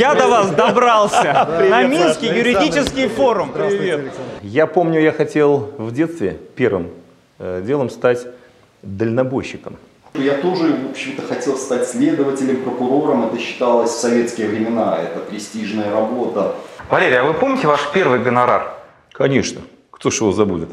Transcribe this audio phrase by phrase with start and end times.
[0.00, 1.46] Я до вас добрался.
[1.70, 3.52] На Минский юридический форум.
[3.52, 4.10] Привет.
[4.40, 6.88] Я помню, я хотел в детстве первым
[7.38, 8.26] э, делом стать
[8.80, 9.76] дальнобойщиком.
[10.14, 13.26] Я тоже, в общем-то, хотел стать следователем, прокурором.
[13.26, 14.96] Это считалось в советские времена.
[15.02, 16.54] Это престижная работа.
[16.88, 18.72] Валерий, а вы помните ваш первый гонорар?
[19.12, 19.60] Конечно.
[19.90, 20.70] Кто ж его забудет?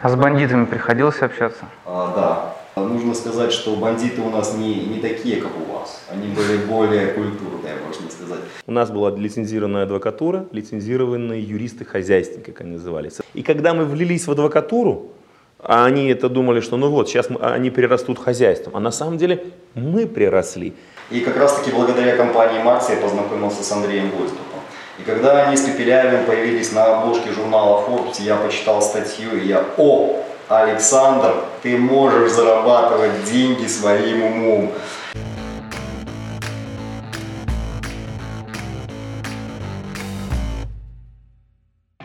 [0.00, 1.66] А с бандитами приходилось общаться?
[1.84, 2.56] А, да.
[2.76, 6.02] Нужно сказать, что бандиты у нас не, не такие, как у вас.
[6.10, 8.40] Они были более культурные, можно сказать.
[8.66, 13.14] У нас была лицензированная адвокатура, лицензированные юристы-хозяйственники, как они назывались.
[13.32, 15.12] И когда мы влились в адвокатуру,
[15.58, 18.76] а они это думали, что ну вот, сейчас мы- они перерастут хозяйством.
[18.76, 20.74] А на самом деле мы приросли.
[21.10, 24.60] И как раз-таки благодаря компании Макс я познакомился с Андреем Гольцбургом.
[24.98, 29.64] И когда они с Пепелявым появились на обложке журнала Forbes, я почитал статью, и я,
[29.78, 34.72] о, Александр, ты можешь зарабатывать деньги своим умом.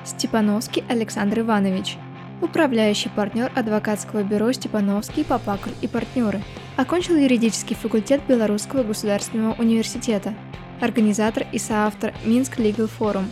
[0.04, 1.98] Степановский Александр Иванович.
[2.42, 6.42] Управляющий партнер адвокатского бюро Степановский, Попакль и партнеры.
[6.78, 10.34] Окончил юридический факультет Белорусского государственного университета.
[10.80, 13.26] Организатор и соавтор Минск Legal Forum.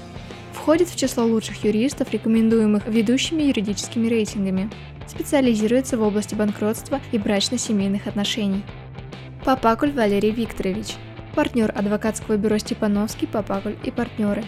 [0.54, 4.70] Входит в число лучших юристов, рекомендуемых ведущими юридическими рейтингами.
[5.10, 8.64] Специализируется в области банкротства и брачно-семейных отношений.
[9.44, 10.96] Попакуль Валерий Викторович.
[11.34, 14.44] Партнер адвокатского бюро Степановский, Попакуль и партнеры.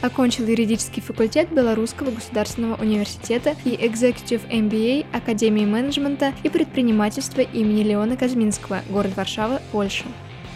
[0.00, 8.16] Окончил юридический факультет Белорусского государственного университета и Executive MBA Академии менеджмента и предпринимательства имени Леона
[8.16, 10.04] Казминского, город Варшава, Польша.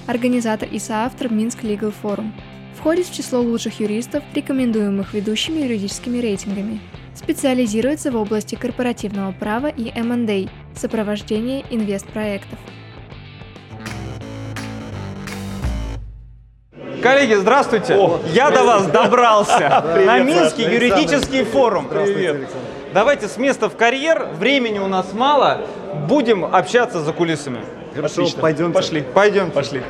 [0.07, 2.33] Организатор и соавтор Минск Legal Forum.
[2.79, 6.81] Входит в число лучших юристов, рекомендуемых ведущими юридическими рейтингами.
[7.23, 12.59] Специализируется в области корпоративного права и M&A, сопровождение инвестпроектов.
[17.01, 17.97] Коллеги, здравствуйте.
[18.33, 19.85] Я до вас добрался.
[20.05, 21.89] На Минский юридический форум.
[21.89, 22.49] Привет.
[22.93, 24.29] Давайте с места в карьер.
[24.39, 25.63] Времени у нас мало.
[26.09, 27.61] Будем общаться за кулисами.
[27.95, 28.75] Хорошо, пойдемте.
[28.75, 29.03] Пошли.
[29.03, 29.51] Пойдем.
[29.51, 29.83] Пошли.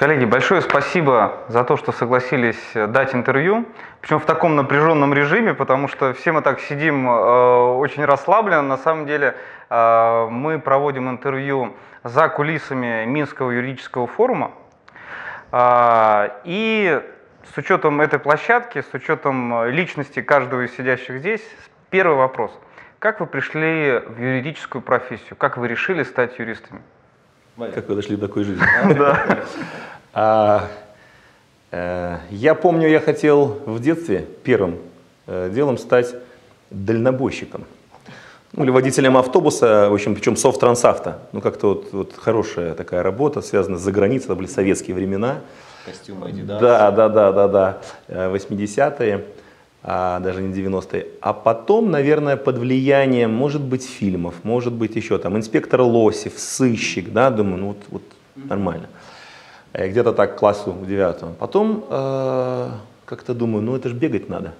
[0.00, 3.66] Коллеги, большое спасибо за то, что согласились э, дать интервью,
[4.00, 8.62] причем в таком напряженном режиме, потому что все мы так сидим э, очень расслабленно.
[8.62, 9.36] На самом деле
[9.68, 14.52] э, мы проводим интервью за кулисами Минского юридического форума.
[15.52, 16.98] А, И
[17.52, 21.42] с учетом этой площадки, с учетом э, личности каждого из сидящих здесь,
[21.90, 22.58] первый вопрос.
[23.00, 25.36] Как вы пришли в юридическую профессию?
[25.36, 26.80] Как вы решили стать юристами?
[27.74, 28.64] Как вы дошли до такой жизни?
[30.12, 30.68] А,
[31.70, 34.78] э, Я помню, я хотел в детстве первым
[35.26, 36.14] э, делом стать
[36.70, 37.64] дальнобойщиком.
[38.52, 41.20] Ну, или водителем автобуса, в общем, причем софтрансавто.
[41.32, 45.40] Ну, как-то вот, вот хорошая такая работа, связанная с заграницей, это были советские времена.
[45.86, 46.58] Костюм Adidas.
[46.58, 47.78] Да, да, да, да, да.
[48.08, 49.24] Э, 80-е,
[49.84, 51.06] а даже не 90-е.
[51.20, 57.12] А потом, наверное, под влиянием, может быть, фильмов, может быть, еще там инспектор Лосев, сыщик,
[57.12, 58.02] да, думаю, ну вот, вот
[58.34, 58.88] нормально.
[58.92, 58.99] Э,
[59.72, 61.34] Где-то так к классу в девятом.
[61.38, 62.70] Потом э,
[63.04, 64.52] как-то думаю, ну это же бегать надо.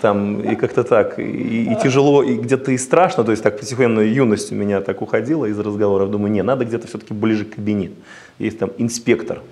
[0.00, 4.00] Там, и как-то так, и, и тяжело, и где-то и страшно, то есть так постепенно
[4.00, 6.10] юность у меня так уходила из разговоров.
[6.10, 7.92] Думаю, не, надо где-то все-таки ближе к кабинет.
[8.38, 9.42] Есть там инспектор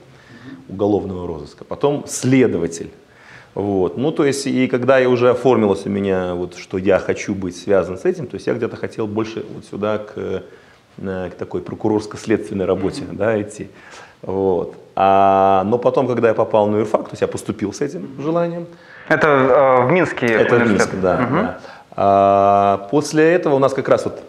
[0.68, 2.90] уголовного розыска, потом следователь.
[3.54, 3.96] Вот.
[3.96, 7.56] Ну, то есть, и когда я уже оформилось у меня, вот, что я хочу быть
[7.56, 10.42] связан с этим, то есть я где-то хотел больше вот сюда к,
[10.96, 13.68] э, к такой прокурорско-следственной работе да, идти.
[14.26, 14.74] Вот.
[14.96, 18.66] А, но потом, когда я попал на юрфак, то есть я поступил с этим желанием,
[19.08, 20.68] Это э, в Минске это в?
[20.68, 21.16] Минске, да.
[21.16, 21.36] Мгм.
[21.36, 21.58] да.
[21.96, 24.20] А, после этого у нас как раз вот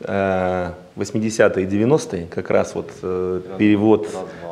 [0.00, 4.08] э, 80-е и 90-е, как раз вот э, перевод,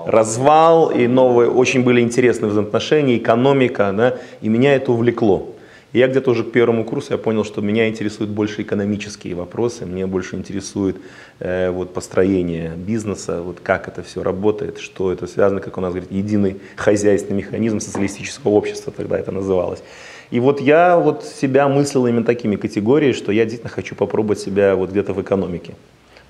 [0.07, 0.91] развал.
[0.91, 5.49] и новые, очень были интересные взаимоотношения, экономика, да, и меня это увлекло.
[5.97, 9.87] И я где-то уже к первому курсу я понял, что меня интересуют больше экономические вопросы,
[9.87, 10.99] мне больше интересует
[11.39, 15.95] э, вот построение бизнеса, вот как это все работает, что это связано, как у нас
[15.95, 19.83] говорит, единый хозяйственный механизм социалистического общества, тогда это называлось.
[20.31, 24.77] И вот я вот себя мыслил именно такими категориями, что я действительно хочу попробовать себя
[24.77, 25.77] вот где-то в экономике.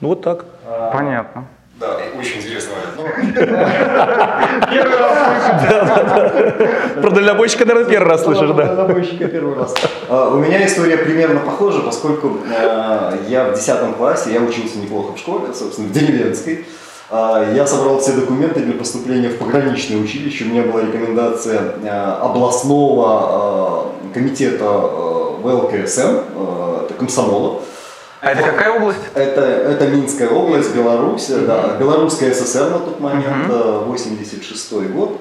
[0.01, 0.47] Ну вот так.
[0.93, 1.49] Понятно.
[1.79, 2.73] Да, очень интересно.
[2.97, 3.05] Ну,
[7.03, 8.75] Про дальнобойщика, наверное, первый раз слышишь, да?
[8.75, 9.75] Дальнобойщика первый раз.
[10.09, 15.13] А, У меня история примерно похожа, поскольку э, я в 10 классе, я учился неплохо
[15.15, 16.65] в школе, собственно, в деревенской.
[17.11, 20.45] А, Я собрал все документы для поступления в пограничное училище.
[20.45, 21.89] У меня была рекомендация э,
[22.23, 24.65] областного э, комитета
[25.43, 26.17] ВЛКСМ,
[26.85, 27.61] это комсомола.
[28.21, 29.01] А это какая область?
[29.15, 35.21] Это, это Минская область, Беларусь, да, Белорусская ССР на тот момент, э, 86 год.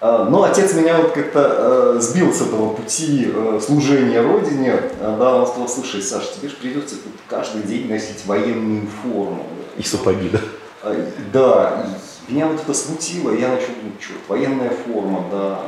[0.00, 4.74] А, Но отец меня вот как-то э, сбил с этого пути э, служения Родине.
[5.00, 9.46] А, Да, он сказал, слушай, Саша, тебе же придется тут каждый день носить военную форму.
[9.76, 10.40] И сапоги, да.
[10.82, 10.94] А,
[11.32, 11.86] Да,
[12.28, 15.58] и меня вот это смутило, я начал думать, что военная форма, да.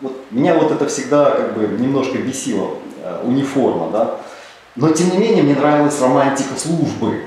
[0.00, 2.85] Вот меня вот это всегда как бы немножко бесило, э,
[3.24, 4.16] униформа, да.
[4.76, 7.22] Но тем не менее мне нравилась романтика службы.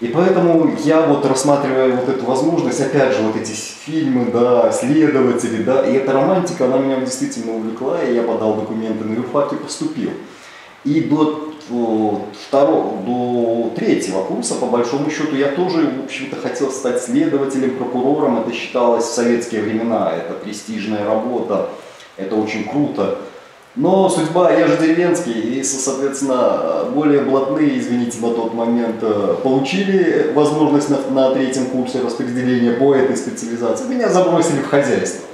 [0.00, 5.62] И поэтому я вот рассматривая вот эту возможность, опять же, вот эти фильмы, да, следователи,
[5.62, 9.56] да, и эта романтика, она меня действительно увлекла, и я подал документы на юрфак и
[9.56, 10.10] поступил.
[10.84, 12.10] И до э,
[12.46, 18.40] второго, до третьего курса, по большому счету, я тоже, в общем-то, хотел стать следователем, прокурором.
[18.40, 21.70] Это считалось в советские времена, это престижная работа,
[22.18, 23.18] это очень круто.
[23.76, 30.30] Но судьба, я же деревенский, и, соответственно, более блатные, извините, на тот момент э, получили
[30.32, 33.86] возможность на, на третьем курсе распределения по этой специализации.
[33.86, 35.26] Меня забросили в хозяйство.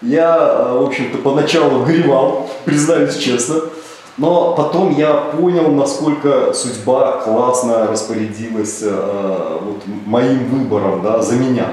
[0.00, 3.56] Я, э, в общем-то, поначалу горевал, признаюсь честно.
[4.16, 11.66] Но потом я понял, насколько судьба классно распорядилась э, вот, моим выбором да, за меня.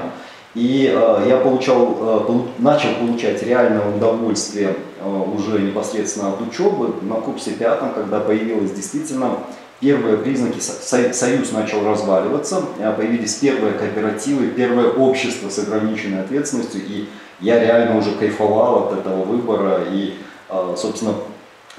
[0.54, 6.94] И э, я получал, э, полу- начал получать реальное удовольствие э, уже непосредственно от учебы
[7.02, 9.38] на курсе пятом, когда появилось действительно
[9.80, 16.20] первые признаки, со- со- союз начал разваливаться, э, появились первые кооперативы, первое общество с ограниченной
[16.20, 17.08] ответственностью, и
[17.40, 20.14] я реально уже кайфовал от этого выбора, и,
[20.50, 21.14] э, собственно,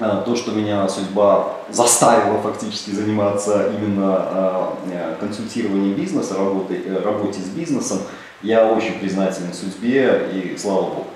[0.00, 7.48] э, то, что меня судьба заставила фактически заниматься именно э, консультированием бизнеса, работой, работе с
[7.48, 8.00] бизнесом,
[8.42, 11.06] я очень признателен судьбе и слава богу.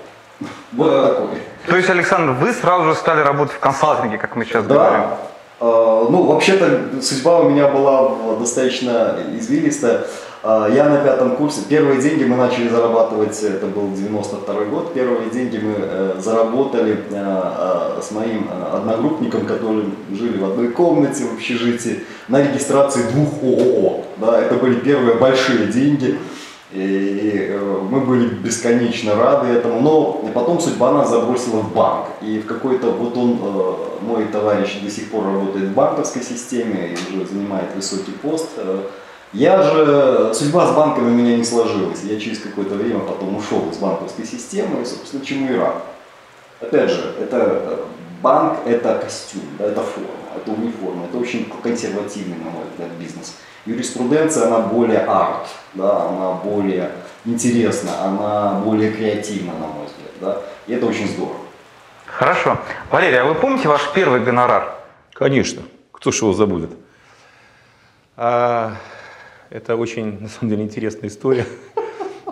[0.71, 1.27] Вот такой.
[1.67, 5.01] То есть, Александр, вы сразу же стали работать в консалтинге, как мы сейчас говорим.
[5.01, 5.17] Да.
[5.59, 10.01] Э, Ну, вообще-то судьба у меня была достаточно извилистая.
[10.43, 15.29] Э, Я на пятом курсе, первые деньги мы начали зарабатывать, это был 92 год, первые
[15.29, 21.35] деньги мы э, заработали э, э, с моим одногруппником, который жили в одной комнате в
[21.35, 24.03] общежитии, на регистрации двух ООО.
[24.17, 26.17] Да, это были первые большие деньги.
[26.73, 32.07] И э, мы были бесконечно рады этому, но потом судьба нас забросила в банк.
[32.21, 36.89] И в какой-то, вот он, э, мой товарищ до сих пор работает в банковской системе
[36.93, 38.49] и уже занимает высокий пост.
[38.57, 38.83] Э,
[39.33, 42.03] Я же, судьба с банками у меня не сложилась.
[42.03, 45.83] Я через какое-то время потом ушел из банковской системы и, собственно, чему и рад.
[46.61, 47.79] Опять же, это
[48.21, 53.37] банк, это костюм, да, это форма, это униформа, это очень консервативный, на мой взгляд, бизнес.
[53.65, 56.91] Юриспруденция, она более арт, да, она более
[57.25, 61.37] интересна, она более креативна, на мой взгляд, да, и это очень здорово.
[62.05, 62.57] Хорошо.
[62.91, 64.75] Валерий, а вы помните ваш первый гонорар?
[65.13, 65.61] Конечно.
[65.91, 66.71] Кто ж его забудет?
[68.17, 68.73] А,
[69.49, 71.45] это очень, на самом деле, интересная история.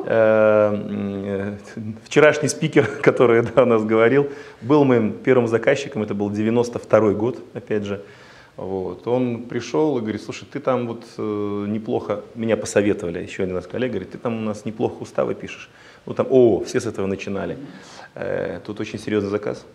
[0.05, 1.57] Э, э,
[2.03, 4.29] Вчерашний спикер, который да, у нас говорил,
[4.61, 8.03] был моим первым заказчиком, это был 92 год, опять же.
[8.59, 9.07] Вот.
[9.07, 13.67] Он пришел и говорит, слушай, ты там вот э, неплохо, меня посоветовали, еще один наш
[13.67, 15.69] коллега, говорит, ты там у нас неплохо уставы пишешь.
[16.05, 17.57] Ну там, о, все с этого начинали.
[18.15, 19.65] Э, тут очень серьезный заказ.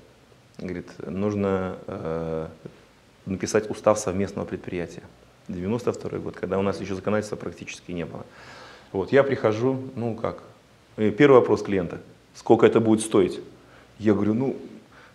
[0.59, 2.47] Говорит, нужно э,
[3.27, 5.03] написать устав совместного предприятия.
[5.49, 8.25] 92 год, когда у нас еще законодательства практически не было.
[8.95, 10.45] Вот, я прихожу, ну как,
[10.97, 11.99] э, первый вопрос клиента,
[12.33, 13.41] сколько это будет стоить?
[13.99, 14.57] Я говорю, ну,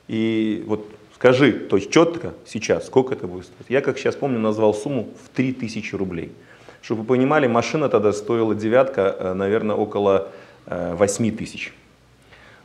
[0.09, 3.69] и вот скажи, то есть четко сейчас, сколько это будет стоить?
[3.69, 6.33] Я, как сейчас помню, назвал сумму в 3000 рублей.
[6.81, 10.27] Чтобы вы понимали, машина тогда стоила девятка, э, наверное, около
[10.65, 11.73] э, 8 тысяч.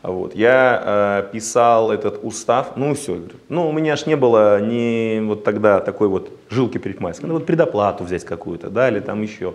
[0.02, 0.34] Вот.
[0.34, 0.82] Я
[1.28, 5.78] э, писал этот устав, ну все, ну у меня ж не было ни вот тогда
[5.78, 9.54] такой вот жилки парикмахерской, ну вот предоплату взять какую-то, да, или там еще.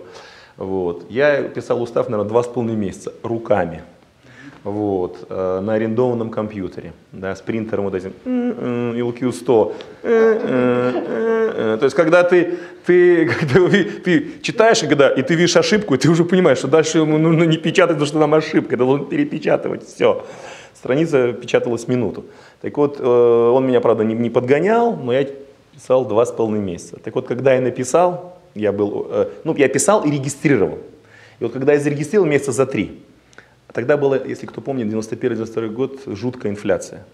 [0.60, 1.06] Вот.
[1.08, 3.82] Я писал устав, наверное, два с половиной месяца руками.
[4.62, 9.72] Вот, э, на арендованном компьютере, да, с принтером вот этим, м-м, LQ100.
[10.02, 11.76] Э-э-э-э.
[11.78, 16.10] То есть, когда ты, ты, когда ты читаешь, когда, и ты видишь ошибку, и ты
[16.10, 19.86] уже понимаешь, что дальше ему нужно не печатать, потому что там ошибка, это должен перепечатывать,
[19.86, 20.26] все.
[20.74, 22.26] Страница печаталась минуту.
[22.60, 25.26] Так вот, э, он меня, правда, не, не подгонял, но я
[25.72, 26.98] писал два с половиной месяца.
[27.02, 30.78] Так вот, когда я написал, я был, э, ну, я писал и регистрировал.
[31.38, 33.00] И вот когда я зарегистрировал месяца за три,
[33.72, 37.04] Тогда была, если кто помнит, 91-92 год, жуткая инфляция.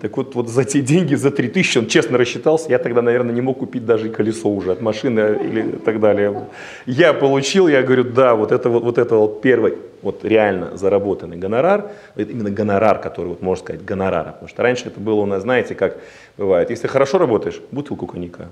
[0.00, 3.40] Так вот, вот за те деньги, за 3000, он честно рассчитался, я тогда, наверное, не
[3.40, 6.48] мог купить даже колесо уже от машины или так далее.
[6.86, 11.36] Я получил, я говорю, да, вот это вот, вот это вот первый вот реально заработанный
[11.36, 14.32] гонорар, это именно гонорар, который, вот можно сказать, гонорар.
[14.32, 15.96] Потому что раньше это было у нас, знаете, как
[16.36, 16.70] бывает.
[16.70, 18.46] Если хорошо работаешь, бутылку коньяка.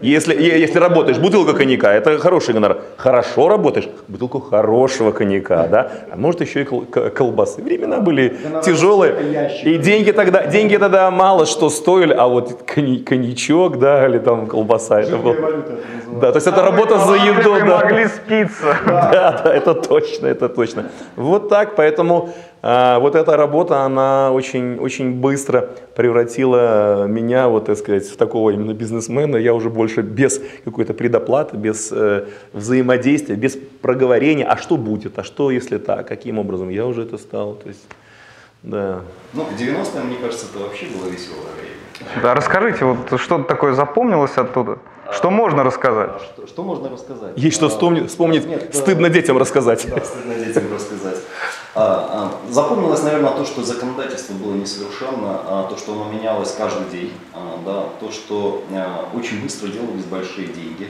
[0.00, 2.78] Если, если работаешь, бутылка коньяка, это хороший гонорар.
[2.96, 5.90] Хорошо работаешь, бутылку хорошего коньяка, да.
[6.10, 7.62] А может еще и колбасы.
[7.62, 9.52] Времена были тяжелые.
[9.64, 15.00] И деньги тогда, деньги тогда мало что стоили, а вот коньячок, да, или там колбаса.
[15.00, 15.36] Это было...
[16.20, 17.54] Да, то есть это работа за еду.
[17.66, 17.84] Да.
[17.84, 18.76] могли спиться.
[18.86, 20.90] Да, да, это точно, это точно.
[21.16, 22.34] Вот так, поэтому
[22.66, 28.50] а, вот эта работа, она очень, очень быстро превратила меня, вот, так сказать, в такого
[28.50, 29.36] именно бизнесмена.
[29.36, 32.24] Я уже больше без какой-то предоплаты, без э,
[32.54, 37.18] взаимодействия, без проговорения, а что будет, а что если так, каким образом, я уже это
[37.18, 37.54] стал.
[37.54, 37.84] То есть,
[38.62, 39.02] да.
[39.34, 41.83] Ну, 90-е, мне кажется, это вообще было веселое время.
[42.22, 44.78] Да, расскажите, вот что такое запомнилось оттуда?
[45.12, 46.10] Что можно рассказать?
[46.14, 47.32] А что, что можно рассказать?
[47.36, 49.86] Есть что вспомнить, вспомнить Нет, стыдно детям рассказать.
[49.88, 51.18] Да, стыдно детям рассказать.
[51.74, 56.88] А, а, запомнилось, наверное, то, что законодательство было несовершенно, а, то, что оно менялось каждый
[56.90, 60.88] день, а, да, то, что а, очень быстро делались большие деньги,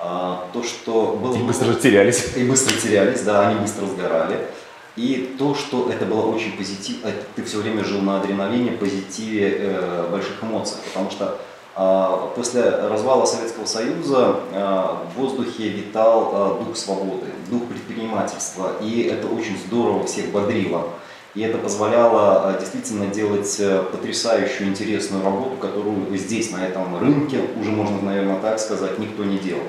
[0.00, 1.36] а, то, что было...
[1.36, 2.36] И быстро терялись.
[2.36, 4.48] И быстро терялись, да, они быстро сгорали.
[4.96, 10.08] И то, что это было очень позитивно, ты все время жил на адреналине, позитиве, э,
[10.10, 11.38] больших эмоциях, потому что
[11.76, 19.02] а, после развала Советского Союза а, в воздухе витал а, дух свободы, дух предпринимательства, и
[19.02, 20.90] это очень здорово всех бодрило.
[21.34, 27.72] И это позволяло действительно делать э, потрясающую, интересную работу, которую здесь, на этом рынке, уже
[27.72, 29.64] можно, наверное, так сказать, никто не делал.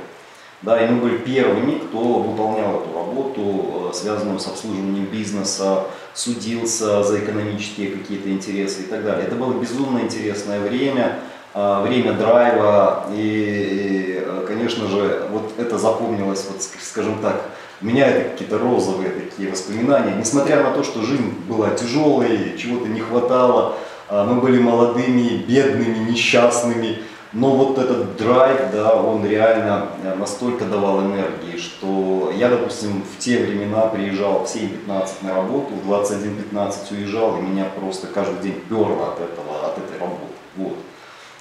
[0.61, 5.83] Да, и мы были первыми, кто выполнял эту работу, э, связанную с обслуживанием бизнеса,
[6.13, 9.27] судился за экономические какие-то интересы и так далее.
[9.27, 11.19] Это было безумно интересное время.
[11.57, 17.43] А, время драйва, и, конечно же, вот это запомнилось, вот, скажем так,
[17.81, 22.89] у меня это какие-то розовые такие воспоминания, несмотря на то, что жизнь была тяжелой, чего-то
[22.89, 23.77] не хватало,
[24.09, 26.99] мы были молодыми, бедными, несчастными,
[27.35, 33.19] но вот этот драйв, да, он реально э, настолько давал энергии, что я, допустим, в
[33.19, 38.61] те времена приезжал в 7.15 на работу, в 21.15 уезжал, и меня просто каждый день
[38.69, 40.33] перло от этого, от этой работы.
[40.55, 40.77] Вот.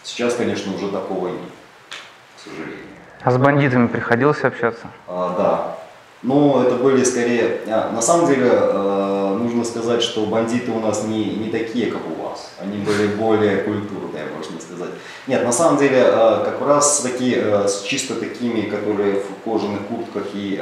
[0.03, 1.39] Сейчас, конечно, уже такого нет,
[2.37, 2.87] к сожалению.
[3.23, 4.89] А с бандитами приходилось общаться?
[5.07, 5.84] А, да.
[6.25, 7.61] Но это были скорее...
[7.69, 12.01] А, на самом деле, э, нужно сказать, что бандиты у нас не, не такие, как
[12.01, 12.51] у вас.
[12.59, 14.91] Они были более культурные, можно сказать.
[15.27, 19.83] Нет, на самом деле, э, как раз такие, э, с чисто такими, которые в кожаных
[19.87, 20.61] куртках и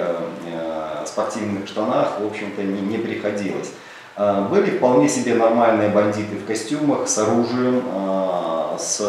[1.06, 3.72] спортивных штанах, в общем-то, не, не приходилось.
[4.50, 7.82] Были вполне себе нормальные бандиты в костюмах, с оружием,
[8.78, 9.00] с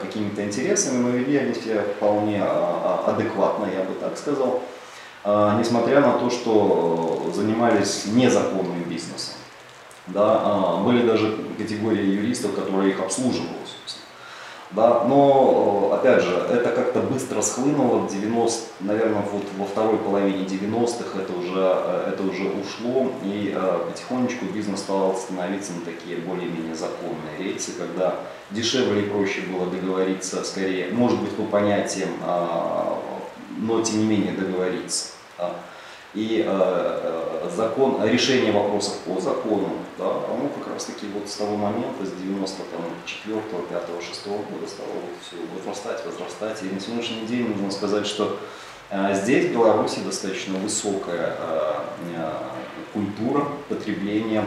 [0.00, 4.62] какими-то интересами, но вели они себя вполне а, а, адекватно, я бы так сказал,
[5.24, 9.34] несмотря на то, что занимались незаконным бизнесом.
[10.06, 13.60] Да, были даже категории юристов, которые их обслуживали.
[14.72, 20.44] Да, но, опять же, это как-то быстро схлынуло в 90, наверное, вот во второй половине
[20.44, 21.58] 90-х это уже,
[22.06, 28.14] это уже ушло, и э, потихонечку бизнес стал становиться на такие более-менее законные рельсы, когда
[28.52, 32.94] дешевле и проще было договориться, скорее, может быть, по понятиям, э,
[33.56, 35.12] но тем не менее договориться.
[35.38, 35.54] Да
[36.14, 36.50] и э,
[37.44, 42.04] э, закон, решение вопросов по закону, да, оно как раз таки вот с того момента,
[42.04, 46.62] с 94 5 6 года стало вот все возрастать, возрастать.
[46.64, 48.40] И на сегодняшний день нужно сказать, что
[48.90, 51.74] э, здесь в Беларуси достаточно высокая э,
[52.16, 52.32] э,
[52.92, 54.44] культура потребления,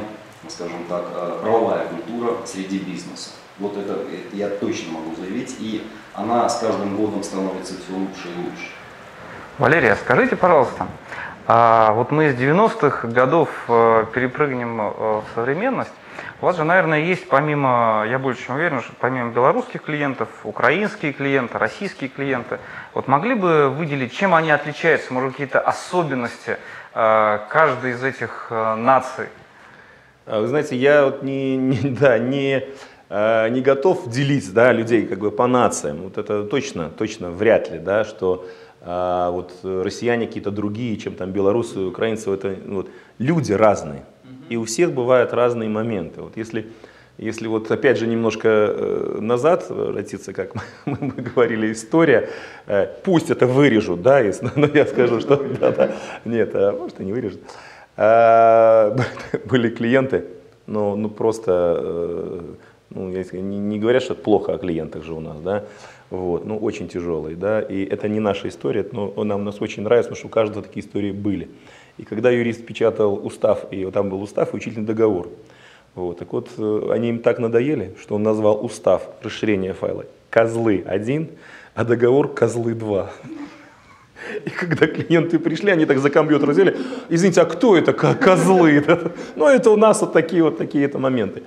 [0.49, 3.29] скажем так, э, правовая культура среди бизнеса.
[3.57, 5.81] Вот это, это я точно могу заявить, и
[6.13, 8.82] она с каждым годом становится все лучше и лучше.
[9.59, 10.87] Валерия, скажите, пожалуйста,
[11.45, 15.91] а вот мы из 90-х годов э, перепрыгнем э, в современность.
[16.41, 21.13] У вас же, наверное, есть помимо, я больше чем уверен, что помимо белорусских клиентов, украинские
[21.13, 22.57] клиенты, российские клиенты.
[22.95, 26.57] Вот могли бы выделить, чем они отличаются, может, какие-то особенности
[26.95, 29.27] э, каждой из этих наций?
[30.25, 32.65] А вы знаете, я вот не, не, да, не,
[33.11, 36.01] не готов делить да, людей как бы по нациям.
[36.01, 38.47] Вот это точно, точно вряд ли, да, что
[38.85, 44.03] а вот россияне какие-то другие, чем там белорусы, украинцы, это ну, вот, люди разные.
[44.49, 46.21] И у всех бывают разные моменты.
[46.21, 46.67] Вот если,
[47.17, 50.53] если вот опять же немножко э, назад обратиться, как
[50.85, 52.29] мы, мы говорили, история,
[52.67, 55.91] э, пусть это вырежут, да, если, но я скажу, что да, да,
[56.25, 57.39] нет, а может и не вырежут.
[57.95, 58.97] А,
[59.45, 60.25] были клиенты,
[60.65, 62.41] ну, ну просто, э,
[62.89, 65.63] Ну, не, не говорят, что это плохо о клиентах же у нас, да,
[66.17, 70.09] вот, ну, очень тяжелый, да, и это не наша история, но нам нас очень нравится,
[70.09, 71.49] потому что у каждого такие истории были.
[71.97, 75.29] И когда юрист печатал устав, и там был устав и учительный договор,
[75.95, 80.83] вот, так вот, э, они им так надоели, что он назвал устав, расширение файла, козлы
[80.85, 81.29] один,
[81.75, 83.11] а договор козлы два.
[84.45, 86.77] И когда клиенты пришли, они так за компьютер сели,
[87.09, 88.83] извините, а кто это козлы?
[89.35, 91.43] Ну, это у нас вот такие вот такие-то моменты.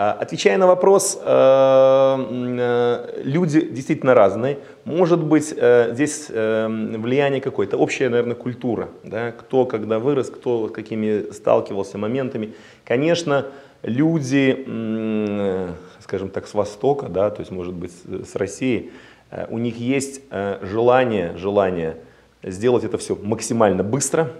[0.00, 4.60] А, отвечая на вопрос, э, э, люди действительно разные.
[4.84, 8.90] Может быть, э, здесь влияние какое-то, общая, наверное, культура.
[9.02, 9.32] Да?
[9.32, 12.54] Кто когда вырос, кто какими сталкивался моментами.
[12.84, 13.46] Конечно,
[13.82, 14.64] люди,
[15.98, 18.92] скажем так, с Востока, да, то есть, может быть, с России,
[19.48, 20.22] у них есть
[20.62, 21.96] желание, желание
[22.44, 24.30] сделать это все максимально быстро,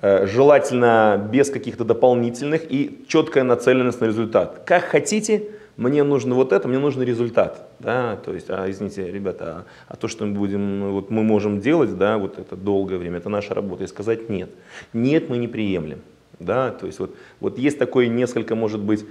[0.00, 4.62] желательно без каких-то дополнительных и четкая нацеленность на результат.
[4.64, 7.68] Как хотите, мне нужно вот это, мне нужен результат.
[7.78, 8.16] Да?
[8.16, 11.96] То есть, а, извините, ребята, а, а то, что мы будем, вот мы можем делать,
[11.96, 14.50] да, вот это долгое время, это наша работа, и сказать нет.
[14.92, 16.00] Нет, мы не приемлем.
[16.40, 16.72] Да?
[16.72, 19.06] То есть вот, вот есть такое несколько, может быть,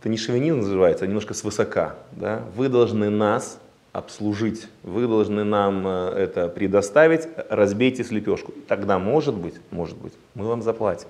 [0.00, 1.94] это не шовинизм называется, а немножко свысока.
[2.10, 2.42] Да?
[2.56, 3.60] Вы должны нас
[3.94, 4.66] обслужить.
[4.82, 8.52] Вы должны нам э, это предоставить, разбейте слепешку.
[8.66, 11.06] Тогда, может быть, может быть, мы вам заплатим.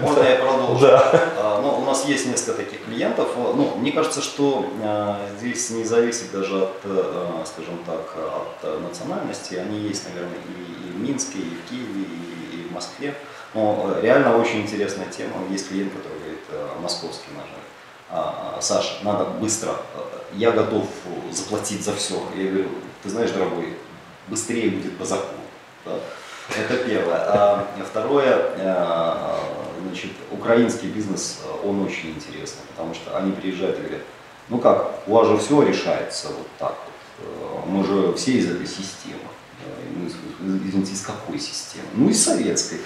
[0.00, 0.86] Можно я продолжу?
[0.86, 1.10] Да.
[1.38, 3.30] А, ну, у нас есть несколько таких клиентов.
[3.36, 8.14] Ну, мне кажется, что а, здесь не зависит даже от, скажем так,
[8.62, 9.56] от национальности.
[9.56, 13.12] Они есть, наверное, и, и в Минске, и в Киеве, и, и в Москве.
[13.54, 15.32] Но реально очень интересная тема.
[15.50, 17.42] Есть клиент, который говорит, московский а,
[18.60, 19.72] Саша, надо быстро,
[20.32, 20.86] я готов
[21.32, 22.22] заплатить за все.
[22.36, 22.68] Я говорю,
[23.02, 23.74] ты знаешь, дорогой,
[24.28, 25.40] быстрее будет по закону.
[25.84, 25.98] Да?
[26.56, 27.16] Это первое.
[27.16, 29.40] А второе, а,
[29.82, 34.02] значит, украинский бизнес, он очень интересный, потому что они приезжают и говорят,
[34.48, 36.76] ну как, у вас же все решается вот так
[37.18, 39.20] вот, мы же все из этой системы.
[40.40, 41.86] Извините, из какой системы?
[41.94, 42.78] Ну, из советской.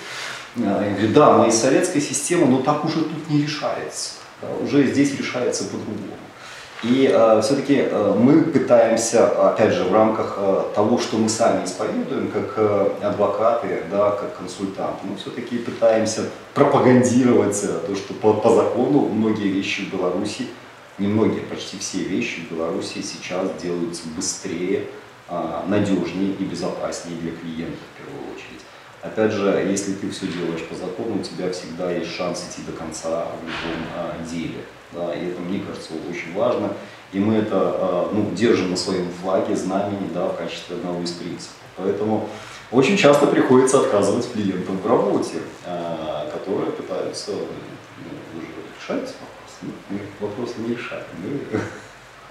[0.57, 4.20] Я говорю, да, мы из советской системы, но так уже тут не решается
[4.63, 6.17] уже здесь решается по-другому.
[6.83, 11.67] И э, все-таки э, мы пытаемся, опять же, в рамках э, того, что мы сами
[11.67, 18.33] исповедуем, как э, адвокаты, да, как консультанты, мы все-таки пытаемся пропагандировать э, то, что по,
[18.33, 20.47] по закону многие вещи в Беларуси,
[20.97, 24.87] не многие, почти все вещи в Беларуси сейчас делаются быстрее,
[25.29, 28.61] э, надежнее и безопаснее для клиента в первую очередь.
[29.03, 32.73] Опять же, если ты все делаешь по закону, у тебя всегда есть шанс идти до
[32.73, 34.65] конца в любом а, деле.
[34.93, 36.75] Да, и это, мне кажется, очень важно.
[37.13, 41.13] И мы это а, ну, держим на своем флаге, знамени, да, в качестве одного из
[41.13, 41.57] принципов.
[41.77, 42.29] Поэтому
[42.71, 49.59] очень часто приходится отказывать клиентам в работе, а, которые пытаются ну, уже решать вопрос.
[49.63, 51.61] Ну, мы вопрос не решаем, мы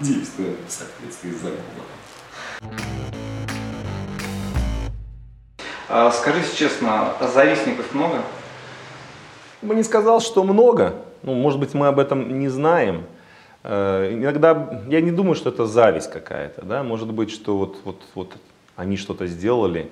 [0.06, 3.39] действуем в соответствии с законом.
[5.92, 8.22] А, скажите честно, завистников много?
[9.60, 10.94] Я не сказал, что много.
[11.24, 13.06] Ну, может быть, мы об этом не знаем.
[13.64, 18.00] Э, иногда я не думаю, что это зависть какая-то, да, может быть, что вот, вот,
[18.14, 18.32] вот
[18.76, 19.90] они что-то сделали,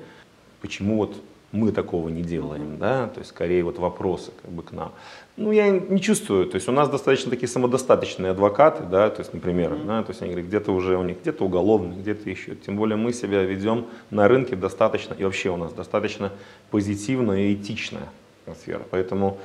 [0.60, 1.16] почему вот
[1.50, 4.92] мы такого не делаем, да, то есть скорее вот вопросы как бы к нам.
[5.38, 9.32] Ну, я не чувствую, то есть у нас достаточно такие самодостаточные адвокаты, да, то есть,
[9.32, 9.86] например, mm-hmm.
[9.86, 12.96] да, то есть они говорят, где-то уже у них, где-то уголовный, где-то еще, тем более
[12.96, 16.32] мы себя ведем на рынке достаточно, и вообще у нас достаточно
[16.70, 18.08] позитивная и этичная
[18.42, 19.38] атмосфера, поэтому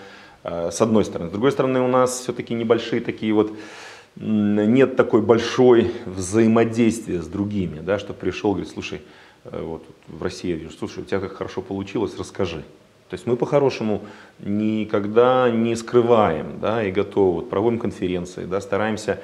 [0.44, 1.30] э, с одной стороны.
[1.30, 3.54] С другой стороны, у нас все-таки небольшие такие вот,
[4.16, 9.02] нет такой большой взаимодействия с другими, да, что пришел, говорит, слушай,
[9.46, 12.64] Э, вот, в России, я вижу, слушай, у тебя как хорошо получилось, расскажи.
[13.14, 14.02] То есть мы по-хорошему
[14.40, 19.20] никогда не скрываем да, и готовы, вот, проводим конференции, да, стараемся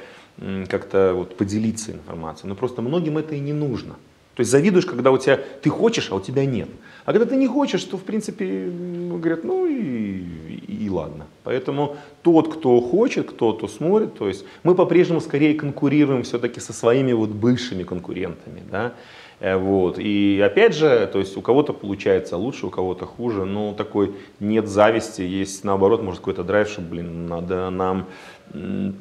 [0.69, 2.49] как-то вот, поделиться информацией.
[2.49, 3.95] Но просто многим это и не нужно.
[4.36, 6.69] То есть завидуешь, когда у тебя ты хочешь, а у тебя нет.
[7.06, 8.71] А когда ты не хочешь, то в принципе
[9.10, 10.21] говорят, ну и,
[10.67, 11.25] и, и ладно.
[11.43, 16.73] Поэтому тот, кто хочет, кто то смотрит, то есть мы по-прежнему скорее конкурируем все-таки со
[16.73, 18.62] своими вот бывшими конкурентами.
[18.69, 18.93] Да?
[19.39, 19.97] Э, вот.
[19.99, 24.67] И опять же, то есть у кого-то получается лучше, у кого-то хуже, но такой нет
[24.67, 28.08] зависти, есть наоборот, может какой-то драйв, что, блин, надо нам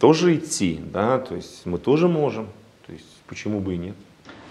[0.01, 2.49] тоже идти, да, то есть мы тоже можем,
[2.87, 3.95] то есть почему бы и нет.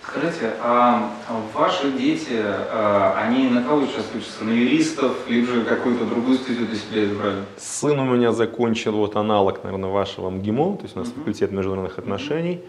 [0.01, 1.11] Скажите, а
[1.53, 4.45] ваши дети, а, они на кого сейчас учатся?
[4.45, 7.35] На юристов, либо же какую-то другую стезю для себя избрали?
[7.57, 11.15] Сын у меня закончил вот аналог, наверное, вашего МГИМО, то есть у нас uh-huh.
[11.15, 12.61] факультет международных отношений.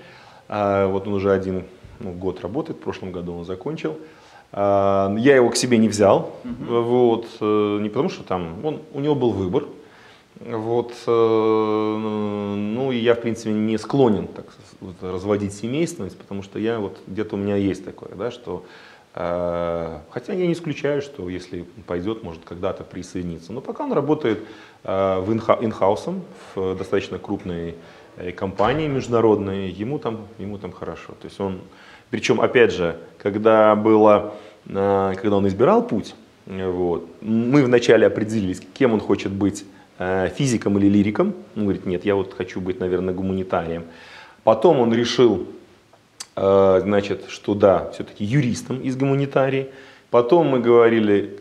[0.48, 1.62] А, вот он уже один
[2.00, 3.96] ну, год работает, в прошлом году он закончил.
[4.52, 6.80] А, я его к себе не взял, угу.
[6.80, 9.64] вот, э, не потому что там, он, у него был выбор,
[10.40, 14.46] Вот, э, ну и я, в принципе, не склонен так
[14.80, 18.64] вот, разводить семейственность, потому что я вот где-то у меня есть такое, да, что
[19.14, 23.52] э, хотя я не исключаю, что если пойдет, может когда-то присоединиться.
[23.52, 24.38] Но пока он работает
[24.84, 26.22] э, в инха, инхаусом
[26.54, 27.74] в достаточно крупной
[28.36, 31.12] компании международной, ему там, ему там хорошо.
[31.20, 31.60] То есть он,
[32.10, 34.34] причем, опять же, когда было,
[34.66, 36.14] э, когда он избирал путь,
[36.46, 39.64] вот, мы вначале определились, кем он хочет быть
[40.00, 41.34] Э, физиком или лириком.
[41.56, 43.82] Он говорит, нет, я вот хочу быть, наверное, гуманитарием.
[44.44, 45.48] Потом он решил,
[46.36, 49.66] э, значит, что да, все-таки юристом из гуманитарии.
[50.10, 51.38] Потом мы говорили,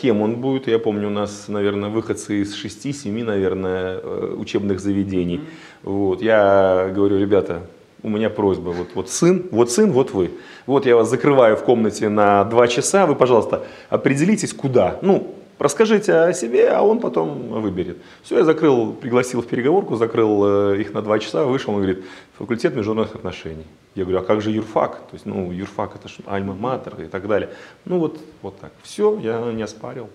[0.00, 0.66] кем он будет.
[0.66, 5.40] Я помню, у нас, наверное, выходцы из 6-7, наверное, учебных заведений.
[5.84, 6.20] Вот.
[6.20, 7.60] Я говорю, ребята,
[8.02, 10.32] у меня просьба, вот, вот сын, вот сын, вот вы.
[10.66, 14.98] Вот я вас закрываю в комнате на два часа, вы, пожалуйста, определитесь, куда.
[15.02, 17.98] Ну, Расскажите о себе, а он потом выберет.
[18.24, 22.04] Все, я закрыл, пригласил в переговорку, закрыл э, их на два часа, вышел, он говорит,
[22.36, 23.66] факультет международных отношений.
[23.94, 24.96] Я говорю, а как же юрфак?
[24.96, 27.50] То есть, ну, юрфак это же альма-матер и так далее.
[27.84, 28.72] Ну, вот, вот так.
[28.82, 30.10] Все, я не оспарил.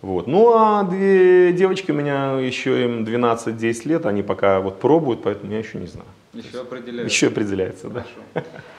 [0.00, 0.26] Вот.
[0.26, 5.52] Ну, а две девочки у меня еще им 12-10 лет, они пока вот пробуют, поэтому
[5.52, 6.08] я еще не знаю.
[6.38, 7.14] Еще определяется.
[7.14, 8.06] Еще определяется, да.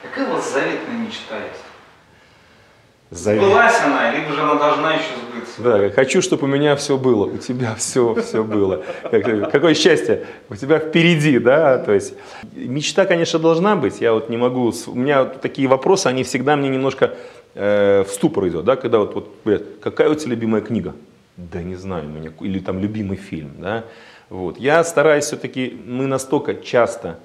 [0.02, 1.64] Какая у вас заветная мечта есть?
[3.10, 3.42] Завет.
[3.42, 5.62] Сбылась она, либо же она должна еще сбыться.
[5.62, 8.84] Да, хочу, чтобы у меня все было, у тебя все, все было.
[9.50, 12.14] Какое счастье, у тебя впереди, да, то есть
[12.52, 16.68] мечта, конечно, должна быть, я вот не могу, у меня такие вопросы, они всегда мне
[16.68, 17.16] немножко
[17.54, 20.94] э, в ступор идет, да, когда вот, вот говорят, какая у тебя любимая книга?
[21.36, 23.84] Да не знаю, у меня, или там любимый фильм, да,
[24.28, 24.56] вот.
[24.58, 27.18] Я стараюсь все-таки, мы настолько часто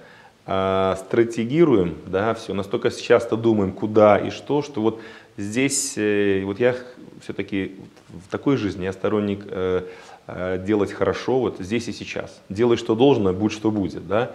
[0.45, 5.01] э, стратегируем, да, все, настолько часто думаем, куда и что, что вот
[5.37, 6.75] Здесь э, вот я
[7.21, 7.75] все-таки
[8.07, 9.83] в такой жизни я сторонник э,
[10.27, 12.41] э, делать хорошо вот здесь и сейчас.
[12.47, 14.07] Делай, что должно, будь, что будет.
[14.07, 14.31] Да?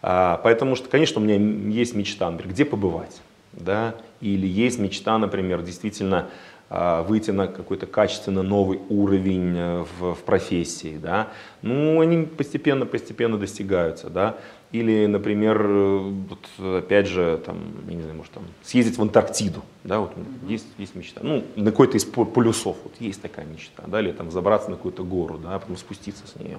[0.00, 1.36] А, поэтому что, конечно, у меня
[1.72, 3.20] есть мечта, например, где побывать.
[3.52, 3.96] Да?
[4.20, 6.28] Или есть мечта, например, действительно
[6.70, 10.98] а, выйти на какой-то качественно новый уровень в, в профессии.
[11.02, 11.30] Да?
[11.62, 14.08] Ну, они постепенно-постепенно достигаются.
[14.08, 14.36] Да?
[14.74, 20.00] Или, например, вот, опять же, там, я не знаю, может, там, съездить в Антарктиду, да,
[20.00, 20.10] вот
[20.48, 21.20] есть, есть мечта.
[21.22, 25.04] Ну, на какой-то из полюсов, вот есть такая мечта, да, или там забраться на какую-то
[25.04, 26.58] гору, да, потом спуститься с нее.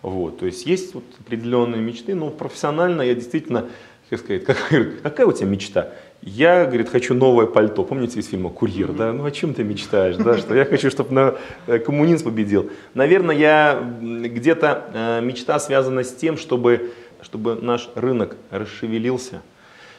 [0.00, 3.68] Вот, то есть есть вот определенные мечты, но профессионально я действительно,
[4.08, 5.92] как сказать, как, какая у тебя мечта?
[6.22, 7.84] Я, говорит, хочу новое пальто.
[7.84, 9.12] Помните из фильма «Курьер», да?
[9.12, 10.38] Ну о чем ты мечтаешь, да?
[10.38, 11.34] Что я хочу, чтобы на
[11.66, 12.70] э, коммунизм победил.
[12.94, 19.42] Наверное, я где-то э, мечта связана с тем, чтобы чтобы наш рынок расшевелился,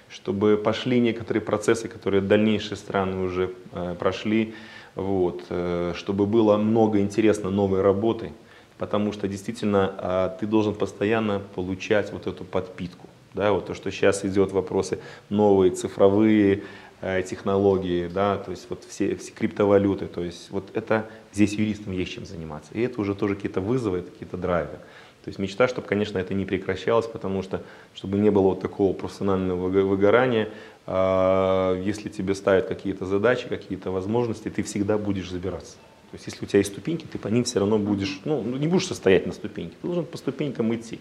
[0.09, 4.53] чтобы пошли некоторые процессы, которые дальнейшие страны уже э, прошли,
[4.95, 8.31] вот, э, чтобы было много интересно новой работы,
[8.77, 13.07] потому что действительно э, ты должен постоянно получать вот эту подпитку.
[13.33, 16.63] Да, вот то, что сейчас идет вопросы новые цифровые
[17.01, 21.93] э, технологии, да, то есть вот все, все криптовалюты, то есть вот это здесь юристам
[21.93, 22.71] есть чем заниматься.
[22.73, 24.77] И это уже тоже какие-то вызовы, какие-то драйвы.
[25.23, 27.63] То есть мечта, чтобы, конечно, это не прекращалось, потому что,
[27.95, 30.49] чтобы не было вот такого профессионального выгорания,
[30.85, 35.75] а, если тебе ставят какие-то задачи, какие-то возможности, ты всегда будешь забираться.
[36.11, 38.67] То есть если у тебя есть ступеньки, ты по ним все равно будешь, ну, не
[38.67, 40.99] будешь стоять на ступеньке, ты должен по ступенькам идти.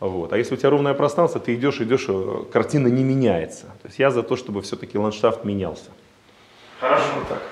[0.00, 0.34] Вот.
[0.34, 3.66] А если у тебя ровное пространство, ты идешь, идешь, э, картина не меняется.
[3.80, 5.90] То есть я за то, чтобы все-таки ландшафт менялся.
[6.78, 7.06] Хорошо.
[7.18, 7.42] Вот так.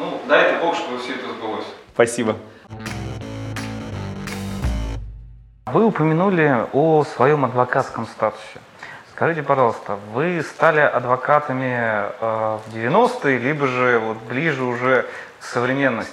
[0.00, 1.66] Ну, дай это Бог, чтобы все это сбылось.
[1.94, 2.36] Спасибо.
[5.72, 8.60] Вы упомянули о своем адвокатском статусе.
[9.14, 15.06] Скажите, пожалуйста, вы стали адвокатами э, в 90-е, либо же вот ближе уже
[15.40, 16.12] к современности?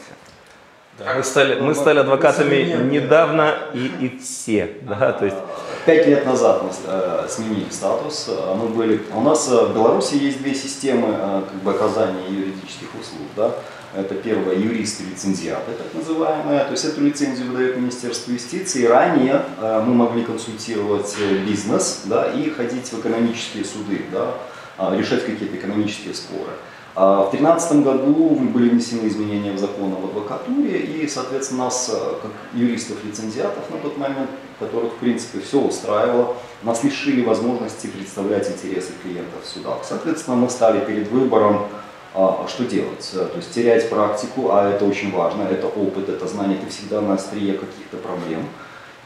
[0.98, 4.78] Да, мы, стали, мы стали адвокатами недавно и, и все.
[4.84, 5.38] Да, то есть...
[5.86, 8.30] Пять лет назад мы э, сменили статус.
[8.56, 12.88] Мы были, у нас э, в Беларуси есть две системы э, как бы, оказания юридических
[12.98, 13.28] услуг.
[13.36, 13.52] Да?
[13.96, 16.66] Это первое, юристы лицензиаты, так называемые.
[16.66, 18.86] То есть эту лицензию выдает Министерство юстиции.
[18.86, 24.36] Ранее э, мы могли консультировать э, бизнес да, и ходить в экономические суды, да,
[24.78, 26.52] э, решать какие-то экономические споры.
[26.96, 32.14] А в 2013 году были внесены изменения в закон об адвокатуре, и, соответственно, нас, э,
[32.22, 38.92] как юристов-лицензиатов на тот момент, которых, в принципе, все устраивало, нас лишили возможности представлять интересы
[39.02, 39.80] клиентов в судах.
[39.84, 41.68] Соответственно, мы стали перед выбором
[42.14, 43.10] а, что делать?
[43.14, 47.14] То есть терять практику, а это очень важно, это опыт, это знание, ты всегда на
[47.14, 48.46] острие каких-то проблем.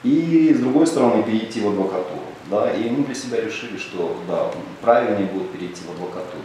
[0.04, 2.22] И с другой стороны перейти в адвокатуру.
[2.50, 2.72] Да?
[2.72, 6.44] И мы для себя решили, что да, правильнее будет перейти в адвокатуру.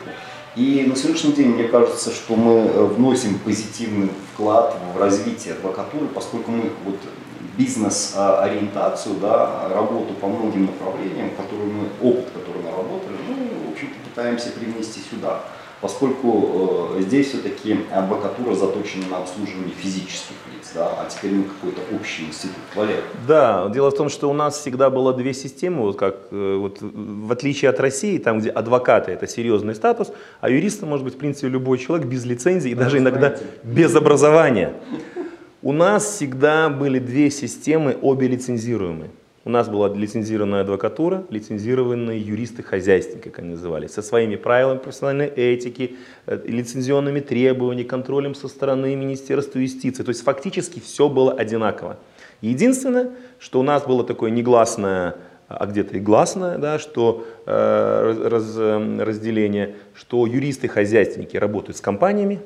[0.57, 6.51] И на сегодняшний день мне кажется, что мы вносим позитивный вклад в развитие адвокатуры, поскольку
[6.51, 6.97] мы вот
[7.57, 13.95] бизнес-ориентацию, да, работу по многим направлениям, которые мы, опыт, который мы работали, ну, в общем-то,
[14.09, 15.43] пытаемся привнести сюда
[15.81, 21.81] поскольку э, здесь все-таки адвокатура заточена на обслуживание физических лиц, да, а теперь мы какой-то
[21.95, 22.57] общий институт.
[22.75, 23.03] Валер.
[23.27, 26.79] Да, дело в том, что у нас всегда было две системы, вот как э, вот,
[26.81, 31.19] в отличие от России, там, где адвокаты это серьезный статус, а юриста может быть, в
[31.19, 34.75] принципе, любой человек без лицензии и да, даже иногда без образования.
[35.63, 39.11] У нас всегда были две системы, обе лицензируемые.
[39.49, 45.97] У нас была лицензированная адвокатура, лицензированные юристы-хозяйственники, как они назывались, со своими правилами профессиональной этики,
[46.27, 50.03] э, лицензионными требованиями, контролем со стороны Министерства юстиции.
[50.03, 51.97] То есть фактически все было одинаково.
[52.43, 55.17] Единственное, что у нас было такое негласное,
[55.49, 62.43] а где-то и гласное, да, что э, раз, э, разделение, что юристы-хозяйственники работают с компаниями,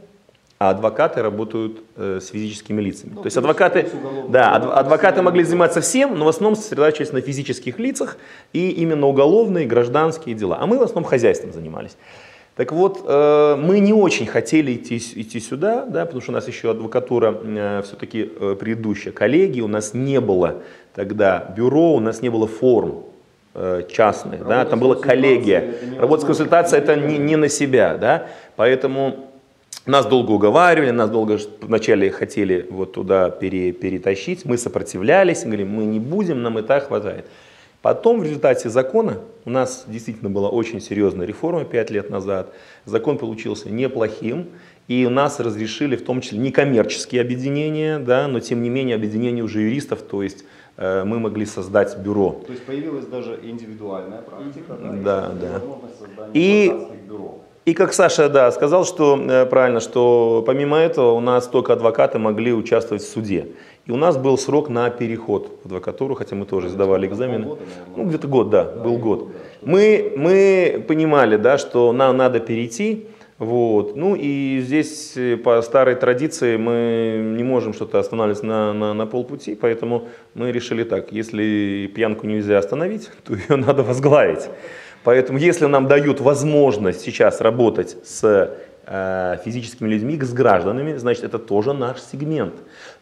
[0.62, 3.12] а адвокаты работают э, с физическими лицами.
[3.14, 3.88] Ну, То есть адвокаты,
[4.28, 8.16] да, адвокаты могли заниматься всем, но в основном сосредотачивались на физических лицах
[8.52, 10.58] и именно уголовные, гражданские дела.
[10.60, 11.96] А мы в основном хозяйством занимались.
[12.54, 16.46] Так вот, э, мы не очень хотели идти, идти сюда, да, потому что у нас
[16.46, 20.62] еще адвокатура э, все-таки э, предыдущая, коллеги, у нас не было
[20.94, 23.06] тогда бюро, у нас не было форм
[23.54, 25.74] э, частных, Работа да, там была коллегия.
[25.98, 29.31] Работа с консультацией это не, не на себя, да, поэтому
[29.86, 35.84] нас долго уговаривали, нас долго вначале хотели вот туда пере, перетащить, мы сопротивлялись, говорим, мы
[35.84, 37.26] не будем, нам и так хватает.
[37.82, 43.18] Потом в результате закона, у нас действительно была очень серьезная реформа 5 лет назад, закон
[43.18, 44.50] получился неплохим,
[44.86, 49.42] и у нас разрешили в том числе некоммерческие объединения, да, но тем не менее объединения
[49.42, 50.44] уже юристов, то есть
[50.76, 52.40] э, мы могли создать бюро.
[52.46, 55.52] То есть появилась даже индивидуальная практика, да, да, да.
[55.54, 56.72] возможность создания и,
[57.08, 57.40] бюро.
[57.64, 62.18] И как Саша, да, сказал, что э, правильно, что помимо этого у нас только адвокаты
[62.18, 63.48] могли участвовать в суде.
[63.86, 67.56] И у нас был срок на переход в адвокатуру, хотя мы тоже сдавали экзамены.
[67.96, 69.30] Ну, где-то год, да, был год.
[69.60, 73.06] Мы, мы понимали, да, что нам надо перейти,
[73.38, 73.96] вот.
[73.96, 79.06] Ну и здесь э, по старой традиции мы не можем что-то останавливаться на, на, на
[79.06, 84.48] полпути, поэтому мы решили так, если пьянку нельзя остановить, то ее надо возглавить.
[85.04, 88.54] Поэтому если нам дают возможность сейчас работать с
[88.86, 92.54] э, физическими людьми, с гражданами, значит это тоже наш сегмент.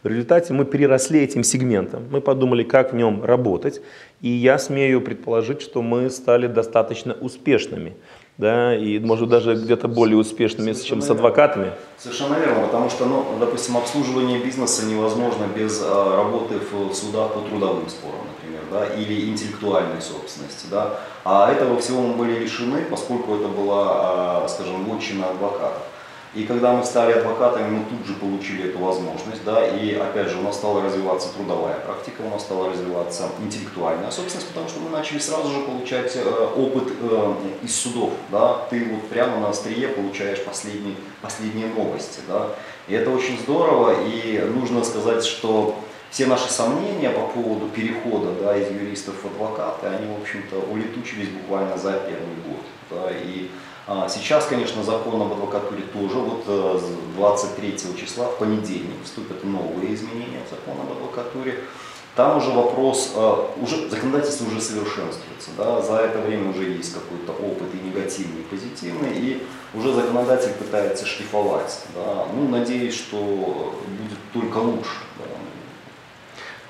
[0.03, 3.81] В результате мы переросли этим сегментом, мы подумали, как в нем работать,
[4.21, 7.93] и я смею предположить, что мы стали достаточно успешными
[8.41, 11.73] да, и может даже где-то более успешными, Совершенно чем с адвокатами.
[11.99, 17.41] Совершенно верно, потому что, ну, допустим, обслуживание бизнеса невозможно без а, работы в судах по
[17.41, 23.35] трудовым спорам, например, да, или интеллектуальной собственности, да, а этого всего мы были лишены, поскольку
[23.35, 25.83] это была, а, скажем, вотчина адвокатов.
[26.33, 30.37] И когда мы стали адвокатами, мы тут же получили эту возможность, да, и опять же
[30.37, 34.89] у нас стала развиваться трудовая практика, у нас стала развиваться интеллектуальная собственность, потому что мы
[34.91, 39.89] начали сразу же получать э, опыт э, из судов, да, ты вот прямо на острие
[39.89, 42.47] получаешь последние, последние новости, да,
[42.87, 45.75] и это очень здорово, и нужно сказать, что
[46.11, 51.27] все наши сомнения по поводу перехода да, из юристов в адвокаты, они, в общем-то, улетучились
[51.27, 53.49] буквально за первый год, да, и
[54.09, 56.45] сейчас, конечно, закон об адвокатуре тоже, вот
[57.15, 61.59] 23 э, числа, в понедельник, вступят новые изменения в закон об адвокатуре.
[62.15, 67.31] Там уже вопрос, э, уже законодательство уже совершенствуется, да, за это время уже есть какой-то
[67.31, 71.79] опыт и негативный, и позитивный, и уже законодатель пытается шлифовать.
[71.95, 72.27] Да.
[72.35, 74.97] Ну, надеюсь, что будет только лучше.
[75.17, 75.25] Да.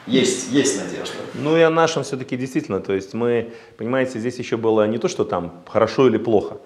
[0.08, 1.16] Есть, есть надежда.
[1.36, 5.08] Ну и о нашем все-таки действительно, то есть мы, понимаете, здесь еще было не то,
[5.08, 6.58] что там хорошо или плохо,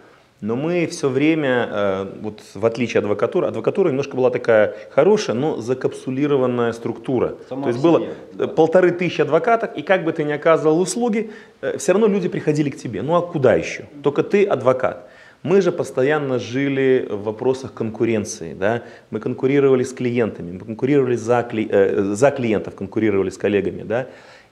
[0.41, 5.35] но мы все время, э, вот в отличие от адвокатуры, адвокатура немножко была такая хорошая,
[5.35, 7.35] но закапсулированная структура.
[7.47, 8.47] Сама То есть было да.
[8.47, 12.69] полторы тысячи адвокатов, и как бы ты ни оказывал услуги, э, все равно люди приходили
[12.69, 13.01] к тебе.
[13.01, 13.85] Ну а куда еще?
[14.03, 15.07] Только ты адвокат.
[15.45, 18.55] Мы же постоянно жили в вопросах конкуренции.
[18.55, 18.81] Да?
[19.11, 23.83] Мы конкурировали с клиентами, мы конкурировали за, кли, э, за клиентов, конкурировали с коллегами.
[23.83, 24.07] Да?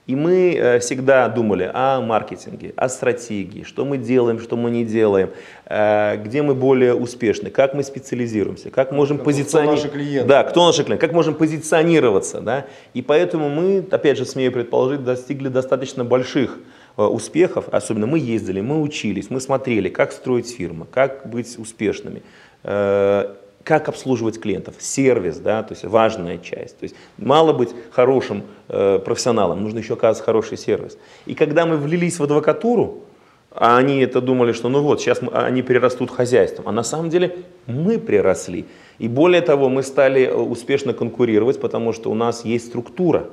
[0.06, 4.84] И мы э, всегда думали о маркетинге, о стратегии, что мы делаем, что мы не
[4.84, 5.30] делаем,
[5.64, 9.88] э, где мы более успешны, как мы специализируемся, как можем позиционироваться.
[10.26, 12.42] Да, кто наши клиенты, как можем позиционироваться.
[12.42, 12.66] Да?
[12.92, 16.58] И поэтому мы, опять же, смею предположить, достигли достаточно больших
[16.98, 22.22] э, успехов, особенно мы ездили, мы учились, мы смотрели, как строить фирмы, как быть успешными
[23.64, 26.78] как обслуживать клиентов, сервис, да, то есть важная часть.
[26.78, 30.98] То есть мало быть хорошим э, профессионалом, нужно еще оказывать хороший сервис.
[31.26, 33.02] И когда мы влились в адвокатуру,
[33.50, 36.68] а они это думали, что ну вот, сейчас мы, они перерастут хозяйством.
[36.68, 38.66] А на самом деле мы приросли.
[38.98, 43.28] И более того, мы стали э, успешно конкурировать, потому что у нас есть структура.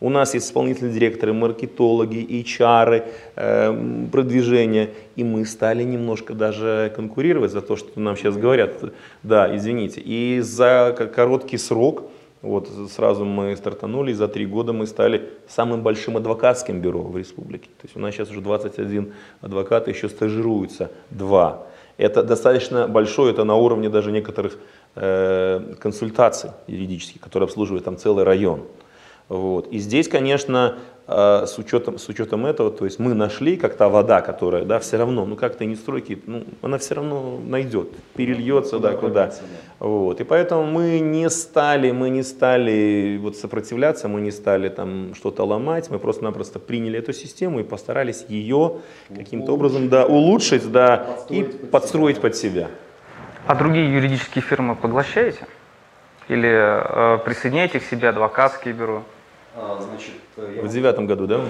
[0.00, 3.04] У нас есть исполнительные директоры, маркетологи, HR,
[3.36, 4.90] э, продвижение.
[5.16, 8.72] И мы стали немножко даже конкурировать за то, что нам сейчас говорят.
[9.22, 10.00] Да, извините.
[10.00, 12.04] И за короткий срок
[12.42, 17.16] вот сразу мы стартанули, и за три года мы стали самым большим адвокатским бюро в
[17.18, 17.66] республике.
[17.66, 21.66] То есть у нас сейчас уже 21 адвоката, еще стажируются два.
[21.98, 24.56] Это достаточно большое, это на уровне даже некоторых
[24.94, 28.62] э, консультаций юридических, которые обслуживают там целый район.
[29.30, 29.68] Вот.
[29.68, 33.88] И здесь, конечно, э, с учетом, с учетом этого, то есть мы нашли, как та
[33.88, 38.80] вода, которая, да, все равно, ну как-то не стройки, ну, она все равно найдет, перельется,
[38.80, 39.32] да, куда.
[39.78, 40.20] Вот.
[40.20, 45.44] И поэтому мы не стали, мы не стали вот сопротивляться, мы не стали там что-то
[45.44, 48.78] ломать, мы просто-напросто приняли эту систему и постарались ее
[49.14, 52.66] каким-то образом, да, улучшить, да, и подстроить под себя.
[53.46, 55.46] А другие юридические фирмы поглощаете?
[56.26, 59.04] Или э, присоединяете к себе адвокатские бюро?
[59.56, 61.40] А, значит, в девятом году, да?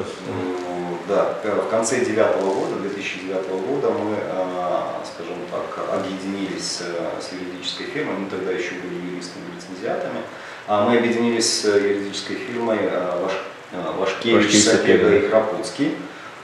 [1.08, 8.14] Да, в конце девятого года, 2009 года мы, а, скажем так, объединились с юридической фирмой,
[8.16, 10.20] мы тогда еще были юристами-лицензиатами,
[10.66, 12.78] а мы объединились с юридической фирмой
[13.20, 13.32] Ваш,
[13.98, 15.96] Вашкевич, Сапега и Храпутский.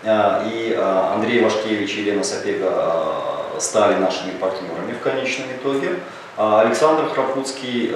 [0.04, 3.14] И Андрей Вашкевич и Елена Сапега
[3.58, 6.00] стали нашими партнерами в конечном итоге.
[6.36, 7.92] А Александр Храпутский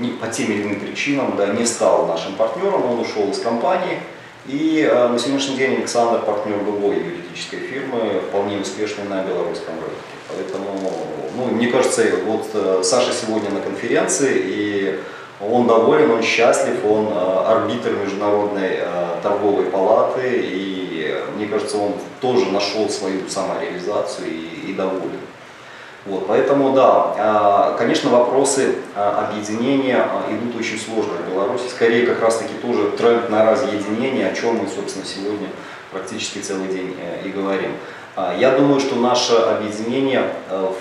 [0.00, 4.00] э, по тем или иным причинам да, не стал нашим партнером, он ушел из компании.
[4.46, 9.96] И э, на сегодняшний день Александр партнер другой юридической фирмы, вполне успешной на белорусском рынке.
[10.28, 10.92] Поэтому,
[11.36, 15.00] ну, мне кажется, вот э, Саша сегодня на конференции, и
[15.40, 18.78] он доволен, он счастлив, он арбитр Международной
[19.22, 25.20] торговой палаты, и мне кажется, он тоже нашел свою самореализацию и, и доволен.
[26.06, 31.64] Вот, поэтому, да, а, конечно, вопросы а, объединения а, идут очень сложно в Беларуси.
[31.68, 35.48] Скорее, как раз-таки тоже тренд на разъединение, о чем мы, собственно, сегодня
[35.90, 37.72] практически целый день э, и говорим.
[38.38, 40.72] Я думаю, что наше объединение э,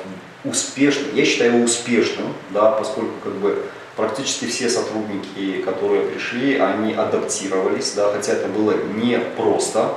[0.44, 3.64] успешно, я считаю его успешным, да, поскольку как бы
[3.96, 9.36] практически все сотрудники, которые пришли, они адаптировались, да, хотя это было непросто.
[9.36, 9.96] просто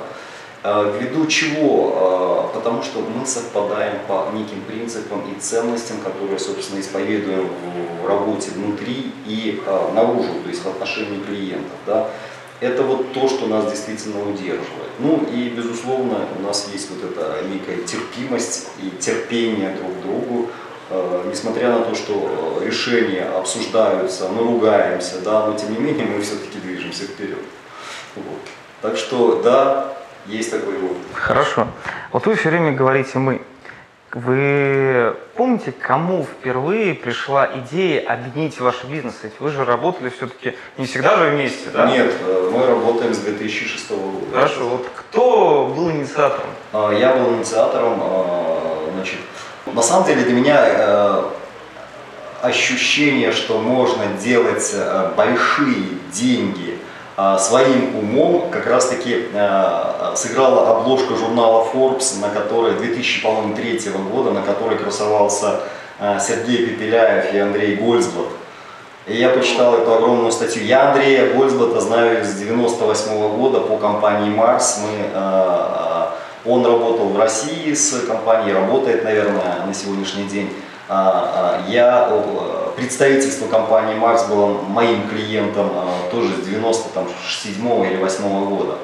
[0.64, 2.48] ввиду чего?
[2.52, 7.48] Э, потому что мы совпадаем по неким принципам и ценностям, которые, собственно, исповедуем
[8.02, 11.76] в работе внутри и э, наружу, то есть в отношении клиентов.
[11.86, 12.08] Да?
[12.60, 14.90] Это вот то, что нас действительно удерживает.
[14.98, 20.50] Ну и, безусловно, у нас есть вот эта некая терпимость и терпение друг к другу,
[21.30, 26.58] несмотря на то, что решения обсуждаются, мы ругаемся, да, но тем не менее мы все-таки
[26.58, 27.44] движемся вперед.
[28.16, 28.40] Вот.
[28.80, 29.97] Так что, да,
[30.28, 30.96] есть такой вот.
[31.14, 31.68] Хорошо.
[32.12, 33.40] Вот вы все время говорите «мы».
[34.12, 39.16] Вы помните, кому впервые пришла идея объединить ваш бизнес?
[39.22, 41.90] Ведь вы же работали все-таки не всегда же вместе, да?
[41.90, 44.26] Нет, э, мы работаем с 2006 года.
[44.32, 46.48] Хорошо, вот кто был инициатором?
[46.72, 49.18] А, я был инициатором, а, значит,
[49.66, 51.24] на самом деле для меня э,
[52.40, 56.78] ощущение, что можно делать э, большие деньги
[57.16, 59.26] а, своим умом как раз-таки
[60.18, 65.60] сыграла обложка журнала Forbes, на которой 2003 года, на которой красовался
[66.00, 68.28] а, Сергей Пепеляев и Андрей Гольцблат.
[69.06, 70.64] И я почитал эту огромную статью.
[70.64, 74.80] Я Андрея Гольцблата знаю с 98 -го года по компании Марс.
[74.82, 80.52] Мы, он работал в России с компанией, работает, наверное, на сегодняшний день.
[80.88, 82.08] Я
[82.78, 85.68] Представительство компании Марс было моим клиентом
[86.12, 88.78] тоже с 97 или 8 года.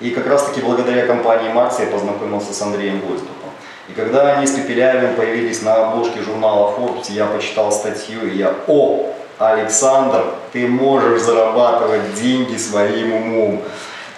[0.00, 3.50] И как раз таки благодаря компании Марс я познакомился с Андреем Гольцбухом.
[3.88, 8.52] И когда они с Пепеляевым появились на обложке журнала Forbes, я почитал статью, и я,
[8.66, 9.06] о,
[9.38, 13.62] Александр, ты можешь зарабатывать деньги своим умом.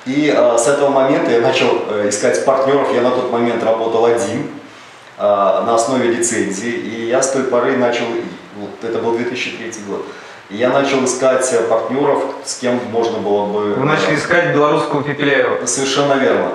[0.07, 2.89] И э, с этого момента я начал э, искать партнеров.
[2.95, 4.47] Я на тот момент работал один
[5.19, 6.71] э, на основе лицензии.
[6.71, 8.07] И я с той поры начал
[8.57, 10.07] вот это был 2003 год.
[10.51, 13.75] И я начал искать э, партнеров, с кем можно было бы...
[13.75, 15.67] Вы начали искать белорусского Пепеляева.
[15.67, 16.53] Совершенно верно.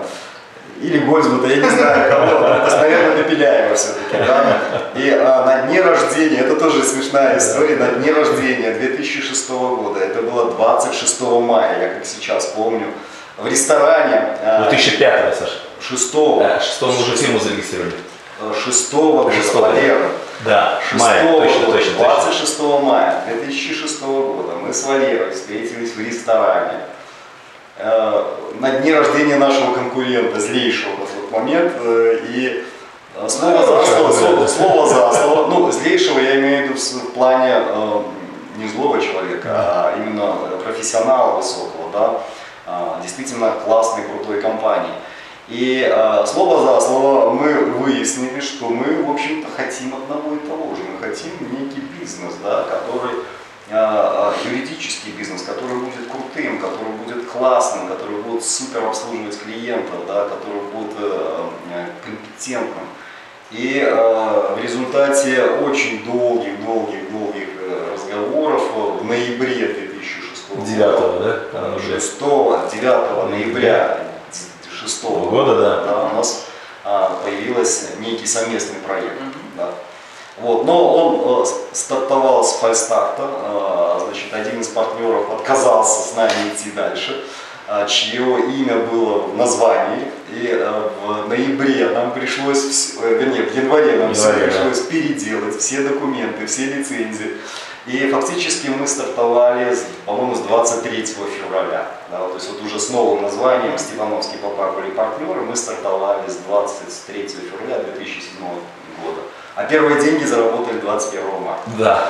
[0.82, 4.18] Или Гольцбута, я не знаю кого, это, наверное, Пепеляева все-таки.
[4.18, 4.60] Да?
[4.96, 10.24] И а, на дне рождения, это тоже смешная история, на дне рождения 2006 года, это
[10.24, 12.88] было 26 мая, я как сейчас помню,
[13.38, 14.38] в ресторане...
[14.70, 15.54] 2005, а, Саша.
[15.88, 17.94] 6 Да, 6 мы уже фирму зарегистрировали.
[18.54, 20.10] 6 года, Валера.
[20.46, 22.80] Да, 6 мая, точно, точно, 26 точно.
[22.80, 26.80] мая 2006 года мы с Валерой встретились в ресторане
[27.78, 28.24] э,
[28.60, 32.64] на дне рождения нашего конкурента, злейшего на тот момент, э, и
[33.16, 37.14] э, слово за слово, слово, слово за слово, ну, злейшего я имею в виду в
[37.14, 38.02] плане э,
[38.58, 42.20] не злого человека, а именно профессионала высокого, да,
[42.66, 44.94] а, действительно классной, крутой компании.
[45.50, 50.74] И э, слово за слово мы выяснили, что мы, в общем-то, хотим одного и того
[50.74, 50.84] же.
[50.84, 53.16] Мы хотим некий бизнес, да, который
[53.70, 60.30] э, юридический бизнес, который будет крутым, который будет классным, который будет супер обслуживать клиентов, да,
[60.30, 62.88] который будет э, компетентным.
[63.52, 67.50] И э, в результате очень долгих-долгих-долгих
[67.92, 68.64] разговоров
[69.02, 71.80] в ноябре 2006 года, 9, да?
[71.80, 74.13] 6, 9 ноября
[74.84, 75.84] 2006 года, да.
[75.84, 76.46] Да, у нас
[76.84, 79.22] а, появился некий совместный проект.
[79.22, 79.58] Mm-hmm.
[79.58, 79.70] Да.
[80.38, 86.32] Вот, но он э, стартовал с фальстарта, э, значит, один из партнеров отказался с нами
[86.52, 87.24] идти дальше,
[87.68, 93.56] э, чье имя было в названии, и э, в ноябре нам пришлось, э, вернее, в
[93.56, 94.90] январе нам январе, пришлось да.
[94.90, 97.38] переделать все документы, все лицензии,
[97.86, 101.88] и фактически мы стартовали, по-моему, с 23 февраля.
[102.10, 107.28] Да, то есть вот уже с новым названием Степановский Попакули партнеры мы стартовали с 23
[107.28, 108.40] февраля 2007
[109.04, 109.22] года.
[109.56, 111.70] А первые деньги заработали 21 марта.
[111.78, 112.08] Да.